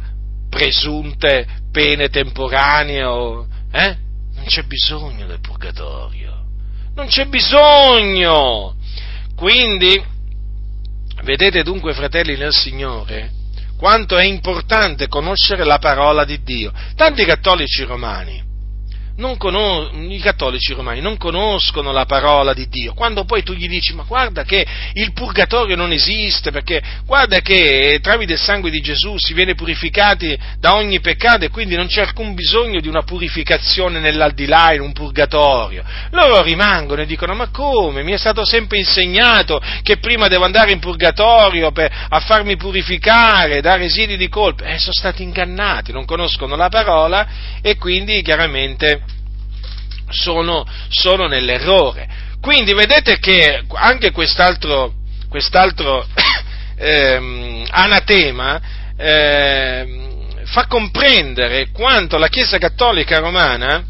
[0.51, 3.97] presunte pene temporanee o, eh?
[4.35, 6.45] Non c'è bisogno del purgatorio,
[6.95, 8.77] non c'è bisogno.
[9.35, 10.03] Quindi,
[11.23, 13.31] vedete dunque, fratelli nel Signore,
[13.77, 16.73] quanto è importante conoscere la parola di Dio.
[16.95, 18.46] Tanti cattolici romani
[19.37, 23.95] conos- i cattolici romani non conoscono la parola di Dio, quando poi tu gli dici
[23.95, 29.17] ma guarda che il purgatorio non esiste, perché guarda che tramite il sangue di Gesù
[29.19, 34.01] si viene purificati da ogni peccato e quindi non c'è alcun bisogno di una purificazione
[34.01, 38.03] nell'aldilà, in un purgatorio, loro rimangono e dicono ma come?
[38.03, 43.61] Mi è stato sempre insegnato che prima devo andare in purgatorio per, a farmi purificare
[43.61, 47.27] da residui di colpe, eh, sono stati ingannati, non conoscono la parola
[47.63, 49.06] e quindi chiaramente
[50.11, 52.09] sono, sono nell'errore.
[52.41, 54.93] Quindi vedete che anche quest'altro,
[55.29, 56.07] quest'altro
[56.77, 58.61] ehm, anatema
[58.97, 63.85] ehm, fa comprendere quanto la Chiesa Cattolica Romana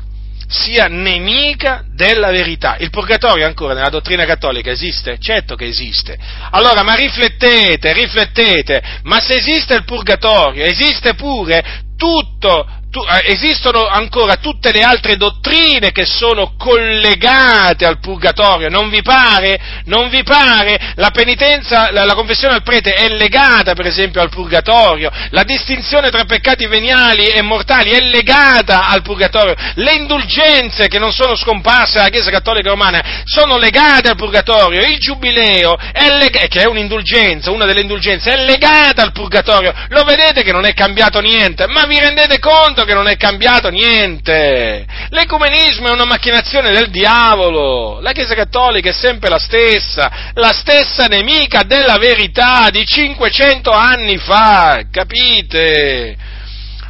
[0.48, 2.76] sia nemica della verità.
[2.78, 5.18] Il purgatorio ancora nella dottrina cattolica esiste?
[5.18, 6.16] Certo che esiste.
[6.50, 13.86] Allora, ma riflettete, riflettete, ma se esiste il purgatorio, esiste pure tutto, tu, eh, esistono
[13.86, 19.82] ancora tutte le altre dottrine che sono collegate al purgatorio, non vi pare?
[19.84, 20.94] Non vi pare?
[20.94, 26.08] La penitenza, la, la confessione al prete è legata per esempio al purgatorio, la distinzione
[26.08, 31.98] tra peccati veniali e mortali è legata al purgatorio, le indulgenze che non sono scomparse
[31.98, 37.50] dalla Chiesa Cattolica Romana sono legate al purgatorio, il giubileo, è leg- che è un'indulgenza,
[37.50, 41.84] una delle indulgenze, è legata al purgatorio, lo vedete che non è cambiato niente, ma
[41.84, 44.86] vi rendete conto che non è cambiato niente?
[45.10, 51.04] L'ecumenismo è una macchinazione del diavolo, la Chiesa Cattolica è sempre la stessa, la stessa
[51.06, 56.16] nemica della verità di 500 anni fa, capite?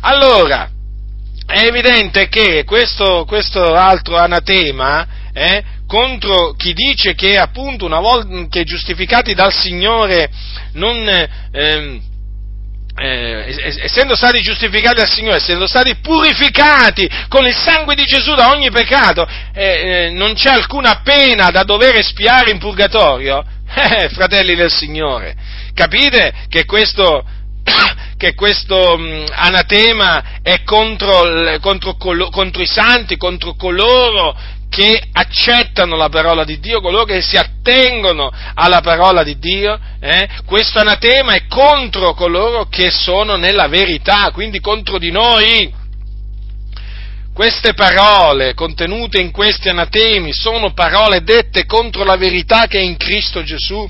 [0.02, 0.70] Allora,
[1.46, 8.46] è evidente che questo, questo altro anatema eh, contro chi dice che appunto una volta
[8.48, 10.28] che giustificati dal Signore
[10.72, 12.00] non, eh,
[12.98, 18.50] eh, essendo stati giustificati dal Signore, essendo stati purificati con il sangue di Gesù da
[18.50, 23.44] ogni peccato, eh, eh non c'è alcuna pena da dover espiare in purgatorio,
[23.74, 25.34] eh, fratelli del Signore,
[25.74, 27.22] capite che questo,
[28.16, 34.34] che questo mh, anatema è contro, contro, contro, i santi, contro coloro
[34.68, 40.28] che accettano la parola di Dio, coloro che si attengono alla parola di Dio, eh?
[40.44, 45.84] questo anatema è contro coloro che sono nella verità, quindi contro di noi.
[47.32, 52.96] Queste parole contenute in questi anatemi sono parole dette contro la verità che è in
[52.96, 53.86] Cristo Gesù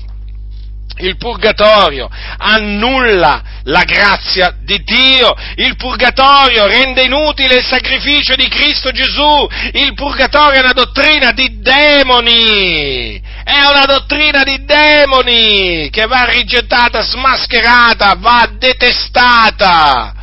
[0.99, 8.91] il purgatorio annulla la grazia di Dio, il purgatorio rende inutile il sacrificio di Cristo
[8.91, 16.25] Gesù, il purgatorio è una dottrina di demoni, è una dottrina di demoni che va
[16.25, 20.13] rigettata, smascherata, va detestata,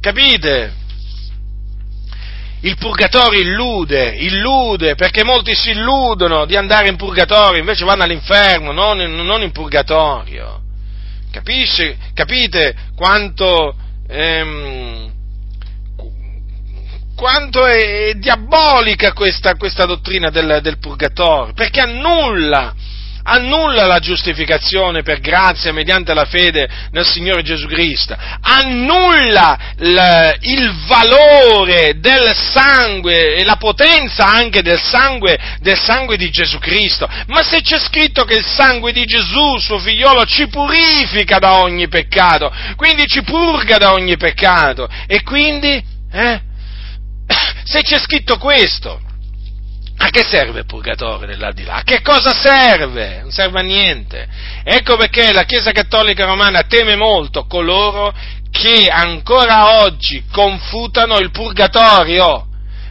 [0.00, 0.77] capite?
[2.60, 8.72] Il purgatorio illude, illude, perché molti si illudono di andare in purgatorio, invece vanno all'inferno,
[8.72, 10.62] non in, non in purgatorio.
[11.30, 13.76] Capisce, capite quanto,
[14.08, 15.12] ehm,
[17.14, 21.52] quanto è, diabolica questa, questa dottrina del, del purgatorio?
[21.54, 22.74] Perché annulla
[23.28, 31.98] annulla la giustificazione per grazia mediante la fede nel Signore Gesù Cristo, annulla il, valore
[31.98, 37.06] del sangue e la potenza anche del sangue, del sangue di Gesù Cristo.
[37.26, 41.88] Ma se c'è scritto che il sangue di Gesù, suo figliolo, ci purifica da ogni
[41.88, 45.82] peccato, quindi ci purga da ogni peccato, e quindi,
[46.12, 46.40] eh,
[47.64, 49.00] se c'è scritto questo,
[50.00, 51.76] a che serve il purgatorio dell'aldilà?
[51.76, 53.20] A che cosa serve?
[53.20, 54.28] Non serve a niente.
[54.62, 58.14] Ecco perché la Chiesa Cattolica Romana teme molto coloro
[58.50, 62.47] che ancora oggi confutano il purgatorio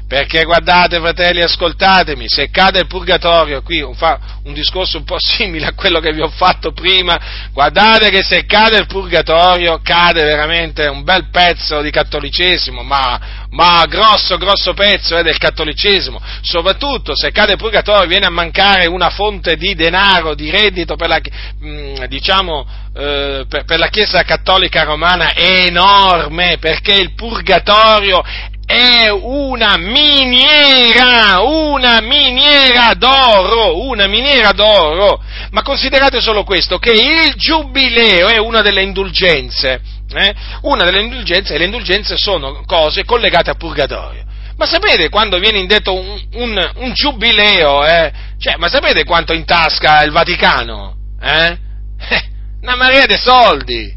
[0.07, 5.65] perché guardate, fratelli, ascoltatemi, se cade il purgatorio, qui fa un discorso un po' simile
[5.65, 10.87] a quello che vi ho fatto prima, guardate che se cade il purgatorio cade veramente
[10.87, 17.31] un bel pezzo di cattolicesimo, ma, ma grosso, grosso pezzo eh, del cattolicesimo, soprattutto se
[17.31, 21.19] cade il purgatorio viene a mancare una fonte di denaro, di reddito per la,
[21.63, 22.65] mm, diciamo,
[22.95, 28.23] eh, per, la Chiesa cattolica romana enorme, perché il purgatorio
[28.67, 35.23] è una miniera, una miniera d'oro, una miniera d'oro.
[35.51, 39.79] Ma considerate solo questo, che il giubileo è una delle indulgenze,
[40.13, 40.35] eh?
[40.63, 44.25] una delle indulgenze, e le indulgenze sono cose collegate al purgatorio.
[44.57, 48.11] Ma sapete quando viene indetto un, un, un giubileo, eh?
[48.37, 50.95] cioè, ma sapete quanto intasca il Vaticano?
[51.21, 51.57] Eh?
[52.63, 53.95] Una marea di soldi,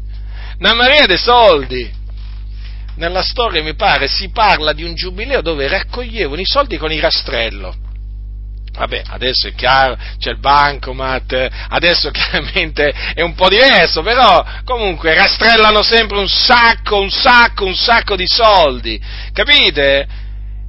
[0.59, 1.91] una marea di soldi
[2.95, 7.01] nella storia mi pare si parla di un giubileo dove raccoglievano i soldi con il
[7.01, 7.89] rastrello.
[8.73, 15.13] Vabbè, adesso è chiaro, c'è il bancomat, adesso chiaramente è un po' diverso, però comunque
[15.13, 18.99] rastrellano sempre un sacco, un sacco, un sacco di soldi,
[19.33, 20.07] capite?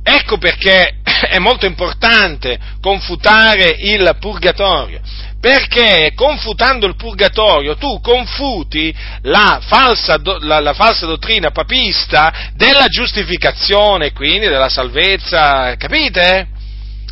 [0.02, 0.96] Ecco perché
[1.30, 5.00] è molto importante confutare il purgatorio,
[5.42, 14.12] perché confutando il purgatorio tu confuti la falsa, la, la falsa, dottrina papista della giustificazione,
[14.12, 16.46] quindi della salvezza, capite?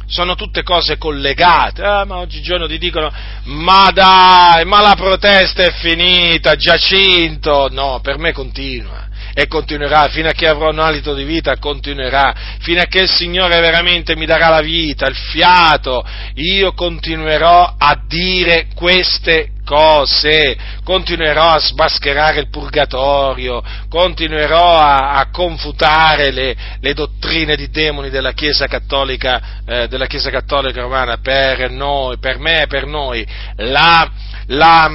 [0.07, 3.13] Sono tutte cose collegate, ah, ma oggigiorno ti dicono,
[3.47, 10.29] ma dai, ma la protesta è finita, Giacinto, no, per me continua e continuerà, fino
[10.29, 14.27] a che avrò un alito di vita continuerà, fino a che il Signore veramente mi
[14.27, 16.05] darà la vita, il fiato,
[16.35, 26.33] io continuerò a dire queste cose, continuerò a sbascherare il purgatorio, continuerò a, a confutare
[26.33, 32.19] le, le, dottrine di demoni della Chiesa Cattolica, eh, della Chiesa Cattolica Romana per noi,
[32.19, 33.25] per me e per noi.
[33.59, 34.11] La,
[34.47, 34.91] la,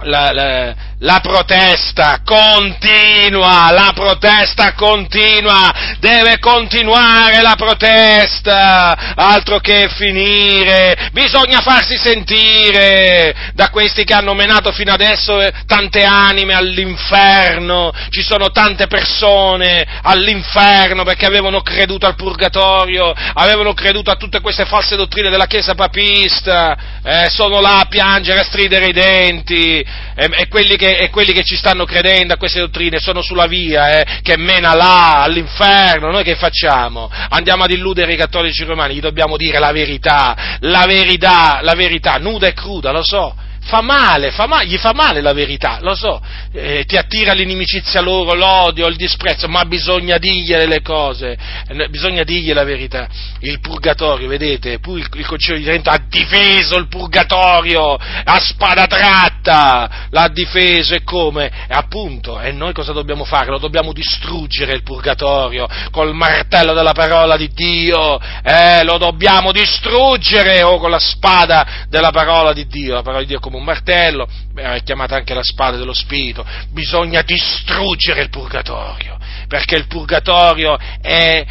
[0.00, 11.10] la, la, la, protesta continua, la protesta continua, deve continuare la protesta, altro che finire,
[11.12, 18.22] bisogna farsi sentire da questi che hanno menato fino adesso eh, tante anime all'inferno, ci
[18.22, 24.96] sono tante persone all'inferno perché avevano creduto al purgatorio, avevano creduto a tutte queste false
[24.96, 30.48] dottrine della Chiesa papista, eh, sono là a piangere, a stridere i denti, e, e,
[30.48, 34.20] quelli che, e, quelli che, ci stanno credendo a queste dottrine sono sulla via, eh,
[34.22, 37.10] che mena là, all'inferno, noi che facciamo?
[37.28, 42.14] Andiamo ad illudere i cattolici romani, gli dobbiamo dire la verità, la verità, la verità,
[42.14, 43.34] nuda e cruda, lo so,
[43.68, 46.22] fa male, fa male, gli fa male la verità, lo so,
[46.54, 51.36] eh, ti attira l'inimicizia loro, l'odio, il disprezzo, ma bisogna dirgliele le cose,
[51.68, 53.06] eh, bisogna dirgli la verità.
[53.40, 58.86] Il purgatorio, vedete, pure il, il Concilio di Trento ha difeso il purgatorio a spada
[58.86, 61.46] tratta, l'ha difeso e come?
[61.68, 63.50] E appunto, e noi cosa dobbiamo fare?
[63.50, 70.62] Lo dobbiamo distruggere il purgatorio col martello della parola di Dio, eh, lo dobbiamo distruggere
[70.62, 74.28] o con la spada della parola di Dio, la parola di Dio come un martello,
[74.54, 79.18] è chiamata anche la spada dello Spirito, bisogna distruggere il purgatorio,
[79.48, 81.44] perché il purgatorio è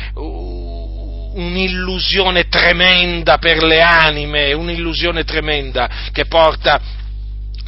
[1.36, 6.82] un'illusione tremenda per le anime, un'illusione tremenda che porta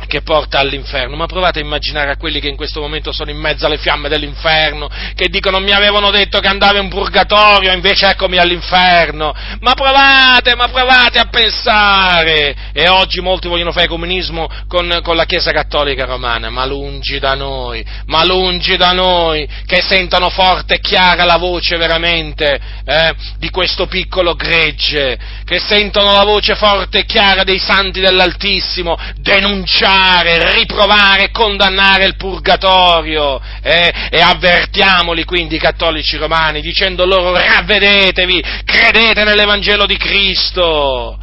[0.09, 3.37] che porta all'inferno, ma provate a immaginare a quelli che in questo momento sono in
[3.37, 8.37] mezzo alle fiamme dell'inferno, che dicono mi avevano detto che andavo in purgatorio, invece eccomi
[8.37, 15.15] all'inferno, ma provate, ma provate a pensare, e oggi molti vogliono fare comunismo con, con
[15.15, 20.75] la Chiesa Cattolica Romana, ma lungi da noi, ma lungi da noi, che sentano forte
[20.75, 26.99] e chiara la voce veramente eh, di questo piccolo gregge, che sentono la voce forte
[26.99, 33.91] e chiara dei santi dell'Altissimo, denunciare denunciare, riprovare, condannare il purgatorio eh?
[34.09, 41.19] e avvertiamoli quindi i cattolici romani dicendo loro ravvedetevi, credete nell'Evangelo di Cristo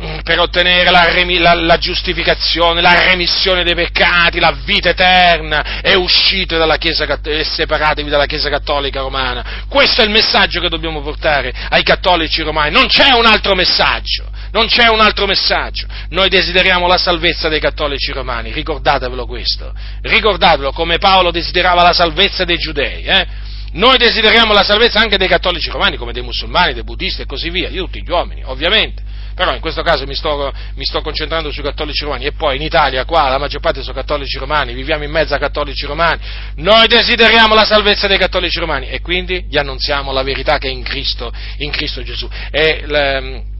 [0.00, 1.08] mm, per ottenere la,
[1.38, 7.44] la, la, giustificazione, la remissione dei peccati, la vita eterna e uscite dalla Chiesa, e
[7.44, 9.64] separatevi dalla Chiesa Cattolica Romana.
[9.68, 14.34] Questo è il messaggio che dobbiamo portare ai cattolici romani, non c'è un altro messaggio
[14.56, 15.86] non c'è un altro messaggio.
[16.08, 19.70] Noi desideriamo la salvezza dei cattolici romani, ricordatevelo questo.
[20.00, 23.02] Ricordatevelo come Paolo desiderava la salvezza dei giudei.
[23.02, 23.26] Eh?
[23.72, 27.50] Noi desideriamo la salvezza anche dei cattolici romani, come dei musulmani, dei buddisti e così
[27.50, 29.02] via, di tutti gli uomini, ovviamente.
[29.34, 32.62] Però in questo caso mi sto, mi sto, concentrando sui cattolici romani e poi in
[32.62, 36.18] Italia, qua, la maggior parte sono cattolici romani, viviamo in mezzo a cattolici romani,
[36.54, 40.70] noi desideriamo la salvezza dei cattolici romani e quindi gli annunziamo la verità che è
[40.70, 42.26] in Cristo, in Cristo Gesù.
[42.50, 43.54] E, le,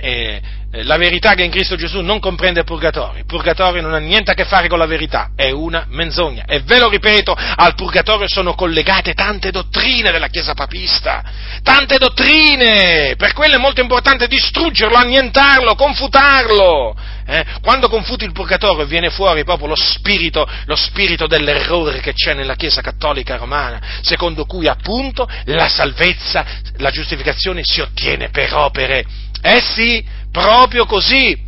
[0.00, 0.40] eh,
[0.72, 3.18] la verità che in Cristo Gesù non comprende il purgatorio.
[3.18, 6.44] Il purgatorio non ha niente a che fare con la verità, è una menzogna.
[6.46, 11.24] E ve lo ripeto, al purgatorio sono collegate tante dottrine della Chiesa papista,
[11.64, 16.96] tante dottrine, per quello è molto importante distruggerlo, annientarlo, confutarlo.
[17.26, 17.44] Eh?
[17.60, 22.54] Quando confuti il purgatorio viene fuori proprio lo spirito, lo spirito dell'errore che c'è nella
[22.54, 26.44] Chiesa cattolica romana, secondo cui appunto la salvezza,
[26.76, 31.38] la giustificazione si ottiene per opere eh sì, proprio così,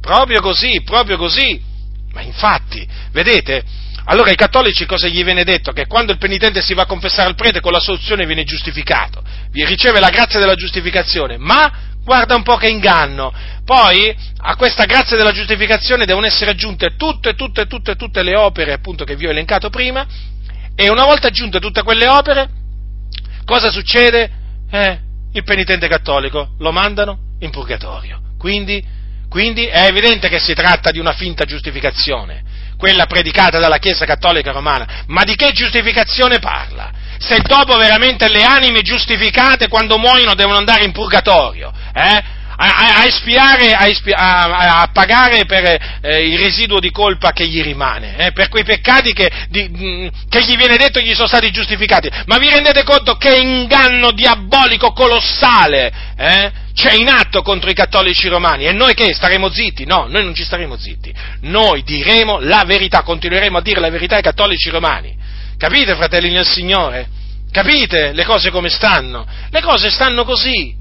[0.00, 1.60] proprio così, proprio così.
[2.12, 3.62] Ma infatti, vedete,
[4.06, 5.72] allora ai cattolici cosa gli viene detto?
[5.72, 9.22] Che quando il penitente si va a confessare al prete con la soluzione viene giustificato,
[9.52, 11.72] riceve la grazia della giustificazione, ma
[12.02, 13.32] guarda un po' che inganno.
[13.64, 18.74] Poi a questa grazia della giustificazione devono essere aggiunte tutte, tutte, tutte, tutte le opere
[18.74, 20.06] appunto che vi ho elencato prima,
[20.76, 22.48] e una volta aggiunte tutte quelle opere,
[23.44, 24.30] cosa succede?
[24.70, 24.98] Eh,
[25.32, 28.20] il penitente cattolico lo mandano in purgatorio.
[28.38, 28.82] Quindi,
[29.28, 32.42] quindi è evidente che si tratta di una finta giustificazione,
[32.76, 35.04] quella predicata dalla Chiesa Cattolica Romana.
[35.06, 36.92] Ma di che giustificazione parla?
[37.18, 42.42] Se dopo veramente le anime giustificate quando muoiono devono andare in purgatorio, eh?
[42.56, 47.60] A, a, espiare, a, a, a, pagare per eh, il residuo di colpa che gli
[47.60, 51.50] rimane, eh, per quei peccati che, di, mm, che, gli viene detto gli sono stati
[51.50, 52.08] giustificati.
[52.26, 55.92] Ma vi rendete conto che inganno diabolico colossale?
[56.16, 56.52] Eh?
[56.74, 59.84] C'è in atto contro i cattolici romani e noi che staremo zitti?
[59.84, 64.16] No, noi non ci staremo zitti, noi diremo la verità, continueremo a dire la verità
[64.16, 65.16] ai cattolici romani.
[65.56, 67.08] Capite, fratelli nel Signore?
[67.50, 69.24] Capite le cose come stanno?
[69.50, 70.74] Le cose stanno così.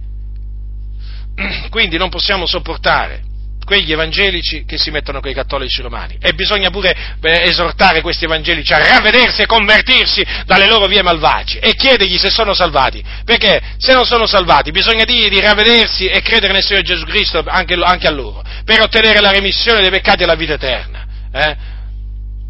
[1.70, 3.32] Quindi non possiamo sopportare
[3.64, 6.18] quegli evangelici che si mettono con i cattolici romani.
[6.22, 11.60] E bisogna pure eh, esortare questi evangelici a ravvedersi e convertirsi dalle loro vie malvagie
[11.60, 13.04] e chiedergli se sono salvati.
[13.26, 17.44] Perché se non sono salvati bisogna dirgli di ravvedersi e credere nel Signore Gesù Cristo
[17.46, 21.06] anche, anche a loro, per ottenere la remissione dei peccati e la vita eterna.
[21.32, 21.72] Eh?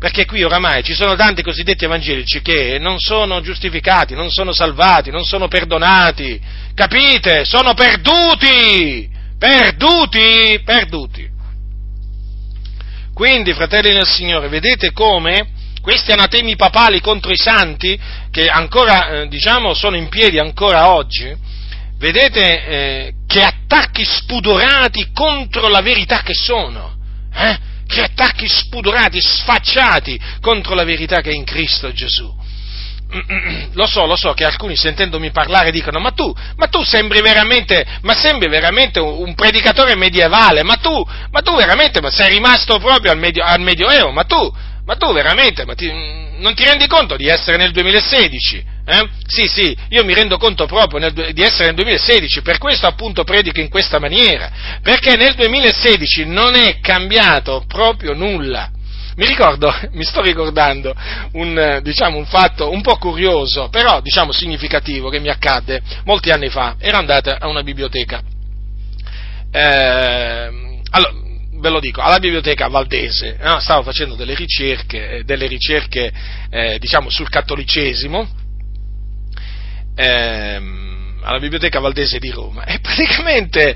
[0.03, 5.11] Perché qui oramai ci sono tanti cosiddetti evangelici che non sono giustificati, non sono salvati,
[5.11, 6.41] non sono perdonati.
[6.76, 7.45] Capite?
[7.45, 9.12] Sono perduti!
[9.43, 10.61] Perduti!
[10.63, 11.29] Perduti!
[13.13, 15.49] Quindi, fratelli del Signore, vedete come
[15.81, 17.99] questi anatemi papali contro i santi,
[18.31, 21.35] che ancora, eh, diciamo, sono in piedi ancora oggi,
[21.97, 26.95] vedete eh, che attacchi spudorati contro la verità che sono.
[27.33, 27.71] Eh?
[27.85, 32.33] che attacchi spudorati, sfacciati contro la verità che è in Cristo Gesù.
[33.73, 37.85] Lo so, lo so che alcuni sentendomi parlare dicono, ma tu, ma tu sembri veramente,
[38.02, 43.11] ma sembri veramente un predicatore medievale, ma tu, ma tu veramente, ma sei rimasto proprio
[43.11, 44.52] al, medio, al Medioevo, ma tu,
[44.85, 45.91] ma tu veramente, ma ti,
[46.38, 48.72] non ti rendi conto di essere nel 2016?
[48.85, 49.10] Eh?
[49.26, 53.23] Sì, sì, io mi rendo conto proprio nel, di essere nel 2016, per questo appunto
[53.23, 58.69] predico in questa maniera, perché nel 2016 non è cambiato proprio nulla.
[59.15, 60.94] Mi ricordo, mi sto ricordando
[61.34, 66.49] un, diciamo, un fatto un po' curioso, però diciamo significativo che mi accadde molti anni
[66.49, 66.76] fa.
[66.80, 68.22] Ero andata a una biblioteca.
[69.52, 71.14] Eh, allora,
[71.64, 73.60] ve lo dico, alla biblioteca valdese, no?
[73.60, 76.11] stavo facendo delle ricerche, eh, delle ricerche
[76.49, 78.27] eh, diciamo, sul cattolicesimo,
[79.95, 83.76] ehm, alla biblioteca valdese di Roma, e praticamente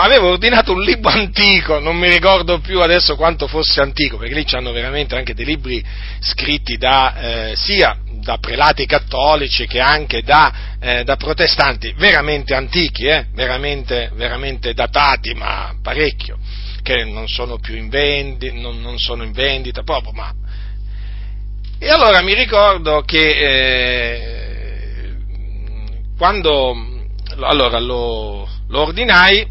[0.00, 4.44] avevo ordinato un libro antico, non mi ricordo più adesso quanto fosse antico, perché lì
[4.44, 5.84] c'hanno veramente anche dei libri
[6.20, 13.06] scritti da, eh, sia da prelati cattolici che anche da, eh, da protestanti, veramente antichi,
[13.06, 16.38] eh, veramente, veramente datati, ma parecchio
[16.82, 20.34] che non sono più in vendita, non, non sono in vendita proprio, ma...
[21.78, 23.30] E allora mi ricordo che
[24.10, 24.62] eh,
[26.16, 26.76] quando
[27.40, 29.44] allora lo, lo, ordinai,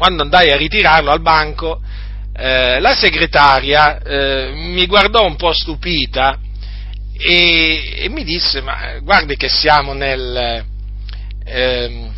[0.00, 1.82] quando andai a ritirarlo al banco,
[2.32, 6.38] eh, la segretaria eh, mi guardò un po' stupita
[7.18, 10.64] e, e, mi disse, ma guardi che siamo nel...
[11.44, 12.14] Ehm,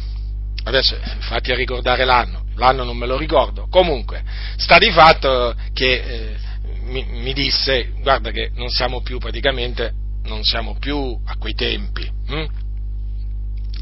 [0.63, 4.23] adesso fatti a ricordare l'anno, l'anno non me lo ricordo, comunque
[4.59, 6.37] sta di fatto che eh,
[6.83, 9.93] mi, mi, disse guarda che non siamo più praticamente,
[10.27, 12.09] non siamo più a quei tempi.
[12.29, 12.45] Hm?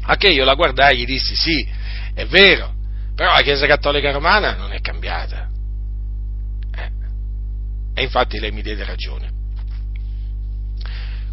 [0.05, 1.69] A che io la guardai e gli dissi sì,
[2.15, 2.79] è vero,
[3.21, 5.47] però la Chiesa Cattolica Romana non è cambiata.
[6.75, 6.89] Eh.
[7.93, 9.29] E infatti lei mi diede ragione.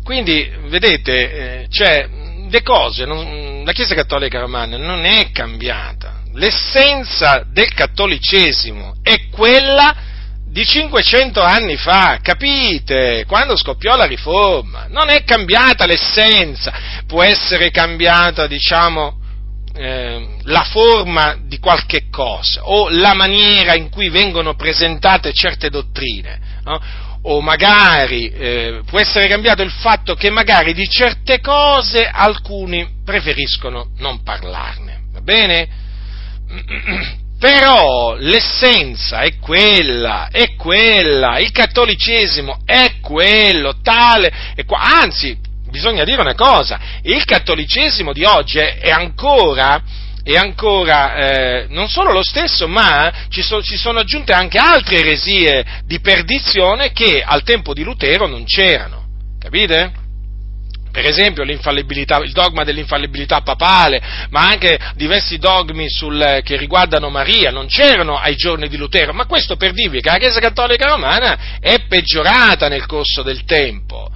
[0.04, 2.06] Quindi, vedete, eh, cioè,
[2.46, 9.96] le cose, non, la Chiesa Cattolica Romana non è cambiata l'essenza del cattolicesimo è quella
[10.46, 13.24] di 500 anni fa, capite?
[13.26, 14.86] Quando scoppiò la riforma.
[14.88, 16.70] Non è cambiata l'essenza,
[17.06, 19.17] può essere cambiata, diciamo,
[19.78, 26.40] eh, la forma di qualche cosa o la maniera in cui vengono presentate certe dottrine.
[26.64, 26.80] No?
[27.22, 33.90] O magari eh, può essere cambiato il fatto che magari di certe cose alcuni preferiscono
[33.98, 35.02] non parlarne.
[35.12, 35.68] Va bene?
[37.38, 45.38] Però l'essenza è quella, è quella, il cattolicesimo è quello, tale, e qua, anzi,
[45.70, 49.82] bisogna dire una cosa, il cattolicesimo di oggi è, ancora,
[50.22, 54.96] è ancora eh, non solo lo stesso, ma ci, so, ci sono aggiunte anche altre
[54.96, 59.04] eresie di perdizione che al tempo di Lutero non c'erano,
[59.38, 60.06] capite?
[60.90, 64.00] per esempio il dogma dell'infallibilità papale,
[64.30, 69.26] ma anche diversi dogmi sul, che riguardano Maria, non c'erano ai giorni di Lutero, ma
[69.26, 74.10] questo per dirvi che la Chiesa Cattolica Romana è peggiorata nel corso del tempo.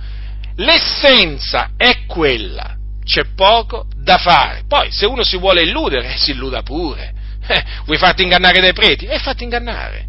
[0.63, 4.63] L'essenza è quella, c'è poco da fare.
[4.69, 7.21] Poi se uno si vuole illudere, si illuda pure.
[7.45, 9.05] Eh, vuoi farti ingannare dai preti?
[9.07, 10.07] E eh, fatti ingannare.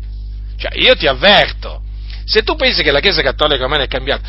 [0.56, 1.82] Cioè, io ti avverto,
[2.26, 4.22] se tu pensi che la Chiesa Cattolica Romana è cambiata,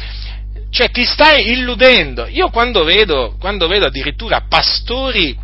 [0.71, 2.27] cioè ti stai illudendo.
[2.27, 5.39] Io quando vedo, quando vedo addirittura pastori,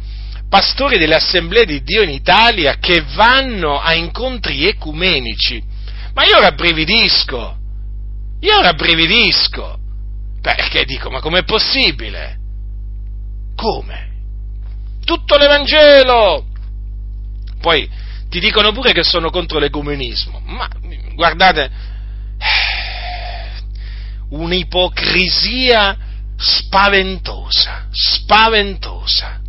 [0.49, 5.63] pastori delle assemblee di Dio in Italia che vanno a incontri ecumenici,
[6.15, 7.57] ma io rabbrividisco,
[8.41, 9.80] io rabbrividisco,
[10.41, 12.39] perché dico, ma com'è possibile?
[13.55, 14.09] Come?
[15.05, 16.47] Tutto l'Evangelo!
[17.61, 17.89] Poi
[18.29, 20.69] ti dicono pure che sono contro l'ecumenismo, ma
[21.15, 21.71] guardate,
[24.31, 25.97] un'ipocrisia
[26.37, 29.41] spaventosa, spaventosa,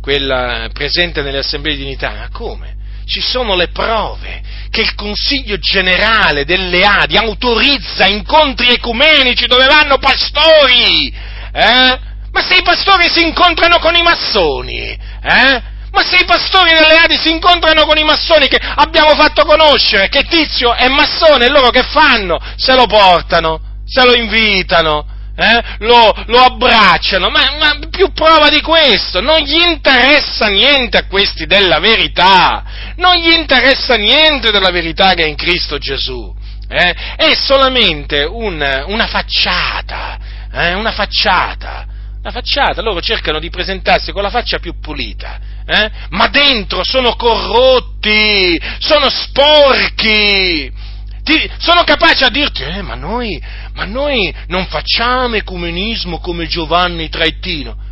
[0.00, 2.28] quella presente nelle assemblee di unità.
[2.30, 2.76] Come?
[3.06, 9.98] Ci sono le prove che il Consiglio generale delle Adi autorizza incontri ecumenici dove vanno
[9.98, 11.12] pastori,
[11.52, 11.98] eh?
[12.32, 15.62] Ma se i pastori si incontrano con i massoni, eh?
[15.90, 20.08] Ma se i pastori delle Adi si incontrano con i massoni che abbiamo fatto conoscere
[20.08, 22.38] che Tizio è massone, e loro che fanno?
[22.54, 25.09] Se lo portano, se lo invitano,
[25.40, 25.62] eh?
[25.78, 31.46] lo, lo, abbracciano, ma, ma, più prova di questo, non gli interessa niente a questi
[31.46, 32.62] della verità,
[32.96, 36.34] non gli interessa niente della verità che è in Cristo Gesù,
[36.68, 36.94] eh?
[37.16, 40.18] è solamente un, una facciata,
[40.52, 40.74] eh?
[40.74, 41.86] una facciata,
[42.20, 45.90] una facciata, loro cercano di presentarsi con la faccia più pulita, eh?
[46.10, 50.79] ma dentro sono corrotti, sono sporchi.
[51.22, 53.40] Ti, sono capaci a dirti, eh, ma, noi,
[53.74, 57.88] ma noi non facciamo ecumenismo come Giovanni Traettino.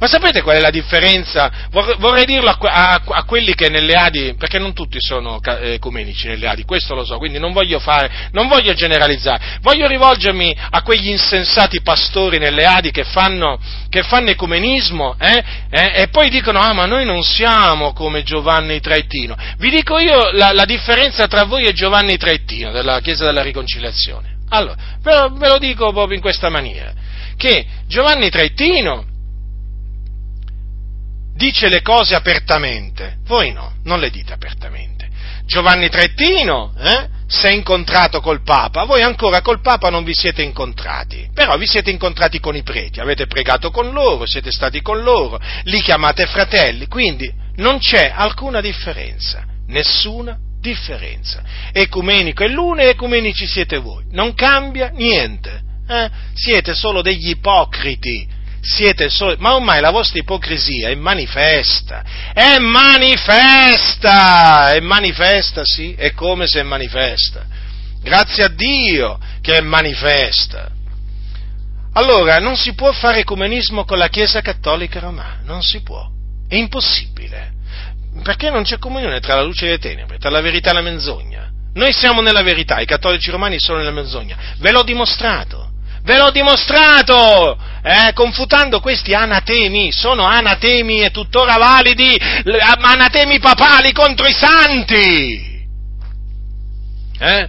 [0.00, 1.50] Ma sapete qual è la differenza?
[1.68, 6.48] Vorrei dirlo a, a, a, quelli che nelle Adi, perché non tutti sono ecumenici nelle
[6.48, 11.10] Adi, questo lo so, quindi non voglio, fare, non voglio generalizzare, voglio rivolgermi a quegli
[11.10, 13.60] insensati pastori nelle Adi che fanno,
[13.90, 18.80] che fanno ecumenismo eh, eh, e poi dicono, ah ma noi non siamo come Giovanni
[18.80, 19.36] Traettino.
[19.58, 24.38] Vi dico io la, la differenza tra voi e Giovanni Traettino della Chiesa della Riconciliazione.
[24.48, 26.90] Allora, ve lo, ve lo dico proprio in questa maniera,
[27.36, 29.08] che Giovanni Traettino
[31.40, 35.08] dice le cose apertamente, voi no, non le dite apertamente.
[35.46, 40.42] Giovanni Trettino eh, si è incontrato col Papa, voi ancora col Papa non vi siete
[40.42, 45.02] incontrati, però vi siete incontrati con i preti, avete pregato con loro, siete stati con
[45.02, 51.42] loro, li chiamate fratelli, quindi non c'è alcuna differenza, nessuna differenza.
[51.72, 56.10] Ecumenico è l'uno e ecumenici siete voi, non cambia niente, eh?
[56.34, 58.28] siete solo degli ipocriti
[58.60, 66.12] siete soli, ma ormai la vostra ipocrisia è manifesta, è manifesta, è manifesta, sì, è
[66.12, 67.46] come se è manifesta.
[68.02, 70.70] Grazie a Dio che è manifesta.
[71.94, 76.08] Allora, non si può fare ecumenismo con la Chiesa Cattolica Romana, non si può,
[76.48, 77.52] è impossibile,
[78.22, 80.82] perché non c'è comunione tra la luce e le tenebre, tra la verità e la
[80.82, 81.48] menzogna.
[81.72, 85.68] Noi siamo nella verità, i cattolici romani sono nella menzogna, ve l'ho dimostrato.
[86.02, 92.18] Ve l'ho dimostrato, eh, confutando questi anatemi, sono anatemi e tuttora validi,
[92.80, 95.68] anatemi papali contro i santi.
[97.18, 97.48] Eh?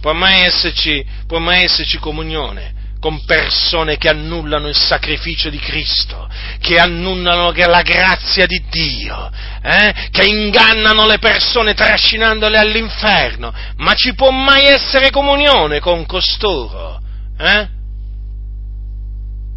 [0.00, 6.28] Può mai esserci, può mai esserci comunione con persone che annullano il sacrificio di Cristo,
[6.60, 9.28] che annullano la grazia di Dio,
[9.60, 10.08] eh?
[10.12, 17.01] che ingannano le persone trascinandole all'inferno, ma ci può mai essere comunione con costoro?
[17.42, 17.68] Eh?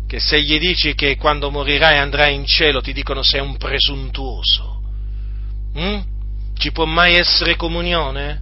[0.08, 4.82] Che se gli dici che quando morirai andrai in cielo ti dicono sei un presuntuoso.
[5.78, 6.00] Mm?
[6.58, 8.42] Ci può mai essere comunione?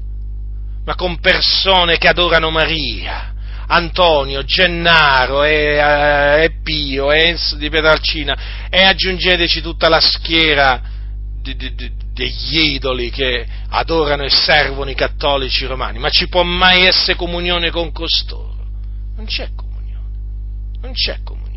[0.86, 3.34] Ma con persone che adorano Maria.
[3.68, 10.82] Antonio, Gennaro e, uh, e Pio e di Pedalcina e aggiungeteci tutta la schiera
[11.42, 16.44] di, di, di, degli idoli che adorano e servono i cattolici romani, ma ci può
[16.44, 18.53] mai essere comunione con costoro?
[19.16, 20.10] Non c'è comunione,
[20.82, 21.52] non c'è comunione.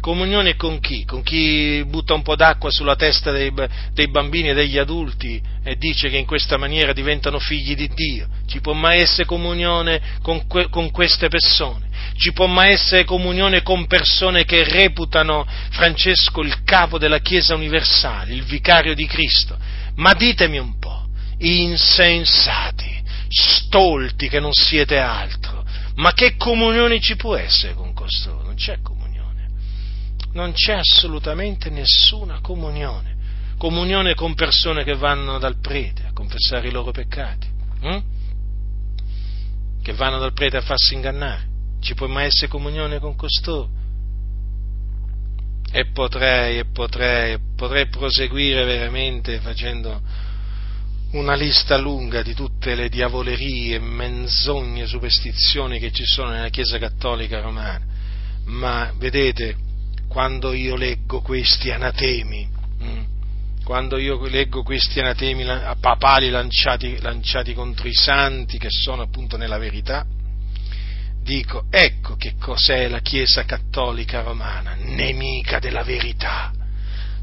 [0.00, 1.04] Comunione con chi?
[1.04, 3.52] Con chi butta un po' d'acqua sulla testa dei,
[3.92, 8.28] dei, bambini e degli adulti e dice che in questa maniera diventano figli di Dio.
[8.46, 11.88] Ci può mai essere comunione con, que, con queste persone?
[12.16, 18.32] Ci può mai essere comunione con persone che reputano Francesco il capo della Chiesa universale,
[18.32, 19.58] il vicario di Cristo?
[19.96, 21.08] Ma ditemi un po',
[21.38, 25.47] insensati, stolti che non siete altro
[25.98, 28.42] ma che comunione ci può essere con costoro?
[28.42, 29.48] Non c'è comunione.
[30.32, 33.16] Non c'è assolutamente nessuna comunione.
[33.56, 37.48] Comunione con persone che vanno dal prete a confessare i loro peccati.
[37.80, 38.02] Hm?
[39.82, 41.46] Che vanno dal prete a farsi ingannare.
[41.80, 43.68] Ci può mai essere comunione con costoro?
[45.72, 50.00] E potrei, e potrei, potrei proseguire veramente facendo
[51.12, 57.40] una lista lunga di tutte le diavolerie, menzogne, superstizioni che ci sono nella Chiesa Cattolica
[57.40, 57.80] Romana,
[58.44, 59.56] ma vedete,
[60.06, 62.48] quando io leggo questi anatemi,
[62.78, 63.06] hm,
[63.64, 65.44] quando io leggo questi anatemi
[65.80, 70.04] papali lanciati, lanciati contro i santi, che sono appunto nella verità,
[71.22, 76.52] dico, ecco che cos'è la Chiesa Cattolica Romana, nemica della verità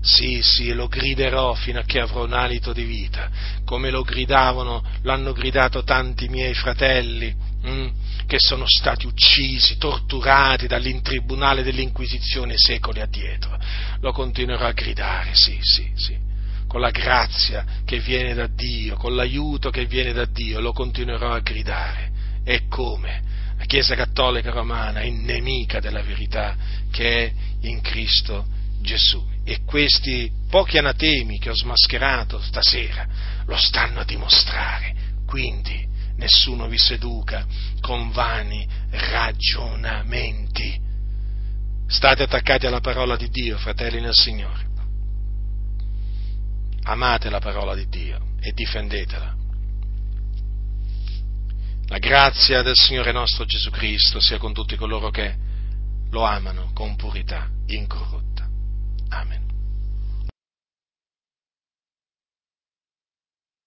[0.05, 3.27] sì, sì, lo griderò fino a che avrò un alito di vita,
[3.65, 7.33] come lo gridavano, l'hanno gridato tanti miei fratelli,
[7.63, 7.91] hm,
[8.27, 13.57] che sono stati uccisi, torturati dall'intribunale dell'Inquisizione secoli addietro.
[14.01, 16.33] Lo continuerò a gridare, sì, sì, sì
[16.67, 21.31] con la grazia che viene da Dio, con l'aiuto che viene da Dio, lo continuerò
[21.31, 22.11] a gridare.
[22.43, 23.21] E come?
[23.57, 26.55] La Chiesa Cattolica Romana è nemica della verità
[26.91, 28.45] che è in Cristo
[28.85, 29.21] Gesù.
[29.43, 33.05] E questi pochi anatemi che ho smascherato stasera
[33.45, 34.95] lo stanno a dimostrare.
[35.25, 35.85] Quindi
[36.15, 37.45] nessuno vi seduca
[37.81, 40.79] con vani ragionamenti.
[41.87, 44.63] State attaccati alla parola di Dio, fratelli nel Signore.
[46.83, 49.35] Amate la parola di Dio e difendetela.
[51.87, 55.35] La grazia del Signore nostro Gesù Cristo sia con tutti coloro che
[56.09, 58.24] lo amano con purità incorrotta.
[59.11, 59.44] Amén.